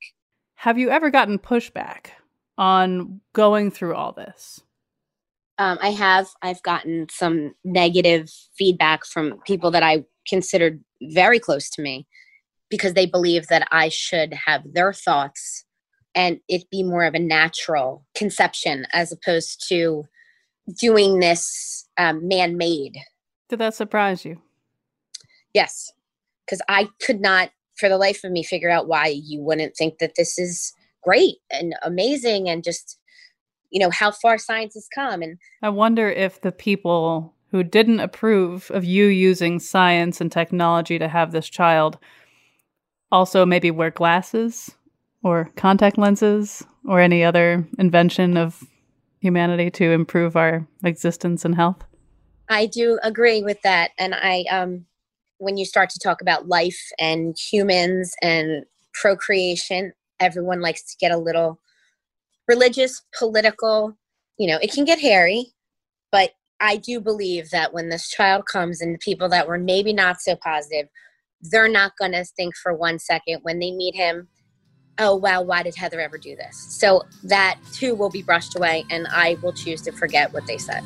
[0.56, 2.08] Have you ever gotten pushback
[2.58, 4.62] on going through all this?
[5.58, 11.70] um, I have I've gotten some negative feedback from people that I considered very close
[11.72, 12.08] to me
[12.70, 15.66] because they believe that I should have their thoughts
[16.14, 20.04] and it be more of a natural conception as opposed to
[20.80, 22.98] doing this um, man-made.
[23.50, 24.42] Did that surprise you?
[25.54, 25.92] Yes,
[26.46, 30.00] because I could not, for the life of me, figure out why you wouldn't think
[30.00, 30.74] that this is
[31.04, 33.00] great and amazing and just
[33.70, 35.22] you know how far science has come.
[35.22, 41.00] And i wonder if the people who didn't approve of you using science and technology
[41.00, 41.98] to have this child
[43.12, 44.76] also maybe wear glasses
[45.24, 48.64] or contact lenses or any other invention of
[49.20, 51.84] humanity to improve our existence and health?
[52.50, 53.92] I do agree with that.
[53.98, 54.87] And i um
[55.40, 61.12] when you start to talk about life and humans and procreation everyone likes to get
[61.12, 61.60] a little
[62.48, 63.98] religious, political,
[64.38, 65.48] you know, it can get hairy,
[66.12, 70.22] but I do believe that when this child comes and people that were maybe not
[70.22, 70.88] so positive,
[71.42, 74.28] they're not going to think for one second when they meet him,
[74.98, 76.58] oh, wow, why did Heather ever do this?
[76.58, 80.58] So that too will be brushed away, and I will choose to forget what they
[80.58, 80.84] said.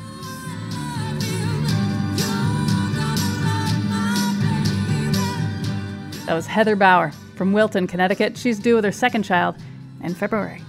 [6.26, 8.38] That was Heather Bauer from Wilton, Connecticut.
[8.38, 9.56] She's due with her second child
[10.04, 10.62] in February.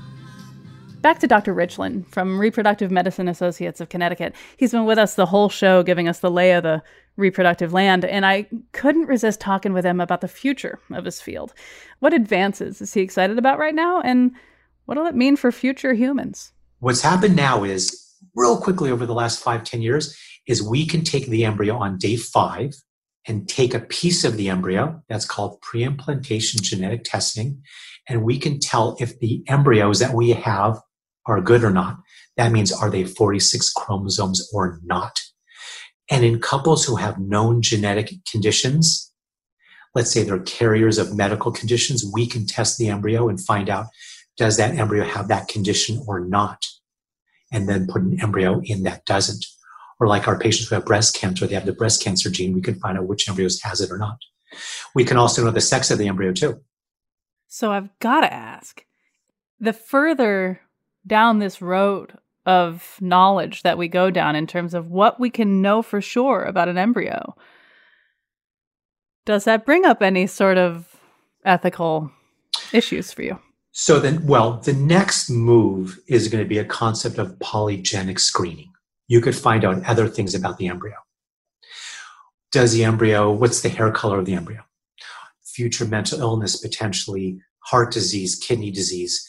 [1.02, 1.54] Back to Dr.
[1.54, 4.34] Richlin from Reproductive Medicine Associates of Connecticut.
[4.58, 6.82] He's been with us the whole show, giving us the lay of the
[7.18, 11.54] reproductive land, and I couldn't resist talking with him about the future of his field.
[12.00, 14.32] What advances is he excited about right now, and
[14.86, 16.52] what will it mean for future humans?
[16.80, 21.04] What's happened now is real quickly over the last five ten years is we can
[21.04, 22.74] take the embryo on day five
[23.28, 27.62] and take a piece of the embryo that's called pre-implantation genetic testing.
[28.08, 30.80] And we can tell if the embryos that we have
[31.26, 31.98] are good or not.
[32.36, 35.22] That means are they 46 chromosomes or not?
[36.12, 39.10] And in couples who have known genetic conditions
[39.96, 43.88] let's say they're carriers of medical conditions we can test the embryo and find out
[44.38, 46.66] does that embryo have that condition or not?
[47.52, 49.46] And then put an embryo in that doesn't
[50.00, 52.54] or like our patients who have breast cancer, they have the breast cancer gene.
[52.54, 54.18] We can find out which embryos has it or not.
[54.96, 56.62] We can also know the sex of the embryo too.
[57.48, 58.84] So I've got to ask
[59.60, 60.62] the further
[61.06, 65.62] down this road of knowledge that we go down in terms of what we can
[65.62, 67.36] know for sure about an embryo,
[69.26, 70.96] does that bring up any sort of
[71.46, 72.12] ethical
[72.74, 73.40] issues for you?
[73.72, 78.73] So then, well, the next move is going to be a concept of polygenic screening
[79.08, 80.96] you could find out other things about the embryo.
[82.52, 84.62] Does the embryo, what's the hair color of the embryo?
[85.44, 89.28] Future mental illness, potentially heart disease, kidney disease.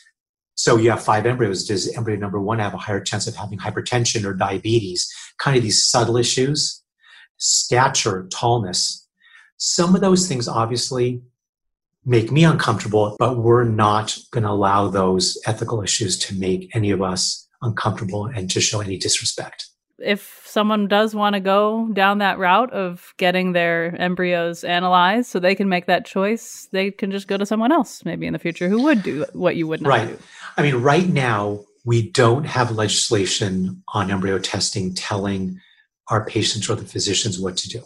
[0.55, 1.67] So you have five embryos.
[1.67, 5.13] Does embryo number one have a higher chance of having hypertension or diabetes?
[5.39, 6.83] Kind of these subtle issues.
[7.39, 9.07] Stature, tallness.
[9.57, 11.23] Some of those things obviously
[12.05, 16.91] make me uncomfortable, but we're not going to allow those ethical issues to make any
[16.91, 19.67] of us uncomfortable and to show any disrespect.
[19.99, 25.39] If someone does want to go down that route of getting their embryos analyzed so
[25.39, 28.39] they can make that choice, they can just go to someone else maybe in the
[28.39, 30.09] future who would do what you would not right.
[30.09, 30.19] do.
[30.57, 35.61] I mean, right now, we don't have legislation on embryo testing telling
[36.09, 37.83] our patients or the physicians what to do.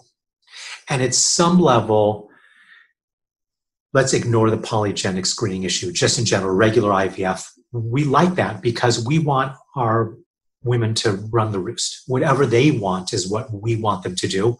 [0.89, 2.31] And at some level,
[3.93, 9.07] let's ignore the polygenic screening issue, just in general, regular IVF we like that because
[9.07, 10.17] we want our
[10.65, 12.03] women to run the roost.
[12.07, 14.57] Whatever they want is what we want them to do.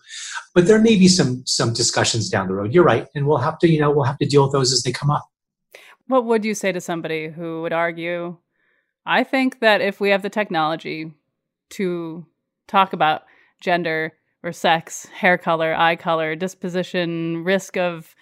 [0.55, 2.73] But there may be some some discussions down the road.
[2.73, 4.83] You're right, and we'll have to, you know, we'll have to deal with those as
[4.83, 5.27] they come up.
[6.07, 8.39] What would you say to somebody who would argue
[9.09, 11.11] I think that if we have the technology
[11.71, 12.27] to
[12.67, 13.23] talk about
[13.59, 18.15] gender or sex, hair color, eye color, disposition, risk of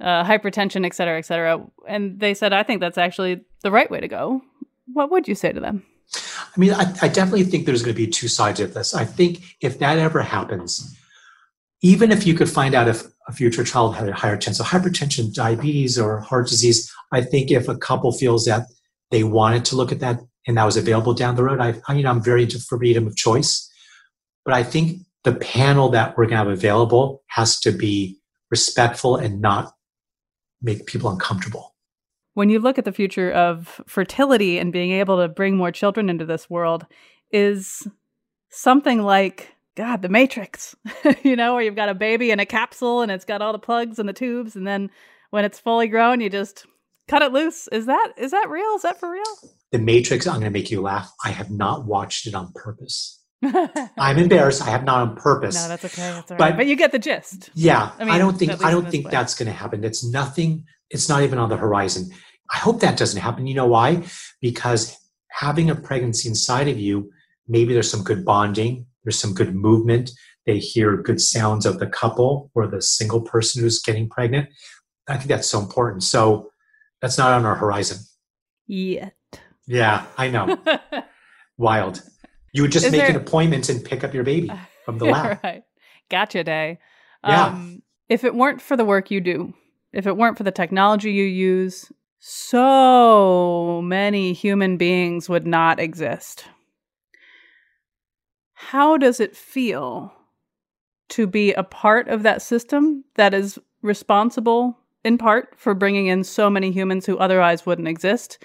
[0.00, 1.62] uh, hypertension, et cetera, et cetera.
[1.86, 4.42] And they said, I think that's actually the right way to go.
[4.92, 5.84] What would you say to them?
[6.14, 8.94] I mean, I, I definitely think there's going to be two sides of this.
[8.94, 10.94] I think if that ever happens,
[11.80, 14.66] even if you could find out if a future child had a higher chance of
[14.66, 18.66] hypertension, diabetes, or heart disease, I think if a couple feels that
[19.10, 21.94] they wanted to look at that and that was available down the road, I, I
[21.94, 23.70] you know, I'm very into freedom of choice.
[24.44, 28.18] But I think the panel that we're going to have available has to be
[28.50, 29.72] respectful and not
[30.60, 31.71] make people uncomfortable.
[32.34, 36.08] When you look at the future of fertility and being able to bring more children
[36.08, 36.86] into this world,
[37.30, 37.86] is
[38.50, 40.74] something like God, the Matrix,
[41.22, 43.58] you know, where you've got a baby in a capsule and it's got all the
[43.58, 44.90] plugs and the tubes, and then
[45.30, 46.66] when it's fully grown, you just
[47.08, 47.68] cut it loose.
[47.68, 48.74] Is that is that real?
[48.76, 49.24] Is that for real?
[49.70, 51.10] The Matrix, I'm going to make you laugh.
[51.24, 53.18] I have not watched it on purpose.
[53.98, 54.62] I'm embarrassed.
[54.62, 55.54] I have not on purpose.
[55.54, 56.02] No, that's okay.
[56.02, 56.50] That's all right.
[56.50, 57.50] But, but you get the gist.
[57.54, 59.82] Yeah, I, mean, I don't think I don't think that's going to happen.
[59.84, 60.64] It's nothing.
[60.92, 62.10] It's not even on the horizon.
[62.52, 63.46] I hope that doesn't happen.
[63.46, 64.04] You know why?
[64.40, 64.96] Because
[65.30, 67.10] having a pregnancy inside of you,
[67.48, 68.86] maybe there's some good bonding.
[69.04, 70.10] There's some good movement.
[70.46, 74.48] They hear good sounds of the couple or the single person who's getting pregnant.
[75.08, 76.02] I think that's so important.
[76.02, 76.50] So
[77.00, 77.98] that's not on our horizon
[78.66, 79.14] yet.
[79.66, 80.58] Yeah, I know.
[81.56, 82.02] Wild.
[82.52, 83.10] You would just Is make there...
[83.10, 84.50] an appointment and pick up your baby
[84.84, 85.38] from the lab.
[85.42, 85.62] right.
[86.10, 86.78] Gotcha day.
[87.26, 87.46] Yeah.
[87.46, 89.54] Um, if it weren't for the work you do,
[89.92, 96.44] if it weren't for the technology you use, so many human beings would not exist.
[98.54, 100.12] How does it feel
[101.10, 106.24] to be a part of that system that is responsible in part for bringing in
[106.24, 108.38] so many humans who otherwise wouldn't exist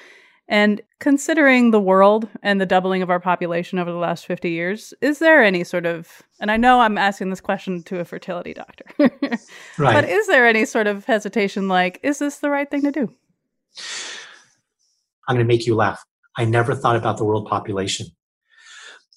[0.47, 4.93] and considering the world and the doubling of our population over the last 50 years,
[5.01, 8.53] is there any sort of, and I know I'm asking this question to a fertility
[8.53, 9.39] doctor, right.
[9.77, 13.13] but is there any sort of hesitation like, is this the right thing to do?
[15.27, 16.03] I'm going to make you laugh.
[16.37, 18.07] I never thought about the world population.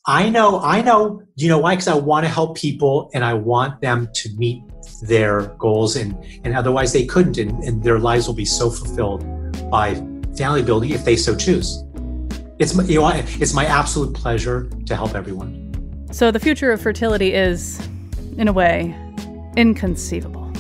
[0.07, 1.75] I know, I know, you know why?
[1.75, 4.63] Because I want to help people and I want them to meet
[5.03, 9.25] their goals and, and otherwise they couldn't and, and their lives will be so fulfilled
[9.71, 9.95] by
[10.41, 11.85] family building if they so choose.
[12.59, 16.07] It's my, you know, it's my absolute pleasure to help everyone.
[16.13, 17.79] So the future of fertility is,
[18.39, 18.95] in a way,
[19.57, 20.51] inconceivable.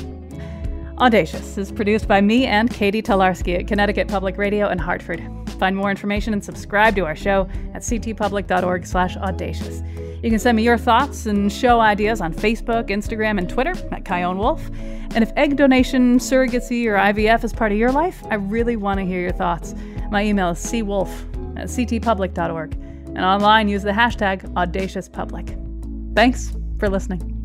[0.99, 5.23] Audacious is produced by me and Katie Tolarski at Connecticut Public Radio in Hartford.
[5.59, 9.81] Find more information and subscribe to our show at ctpublic.org slash audacious.
[10.23, 14.05] You can send me your thoughts and show ideas on Facebook, Instagram, and Twitter at
[14.05, 14.69] Chion Wolf.
[15.15, 19.01] And if egg donation, surrogacy, or IVF is part of your life, I really want
[19.01, 19.75] to hear your thoughts.
[20.11, 21.11] My email is cwolf
[21.59, 22.75] at ctpublic.org.
[22.75, 26.15] And online, use the hashtag AudaciousPublic.
[26.15, 27.40] Thanks for listening.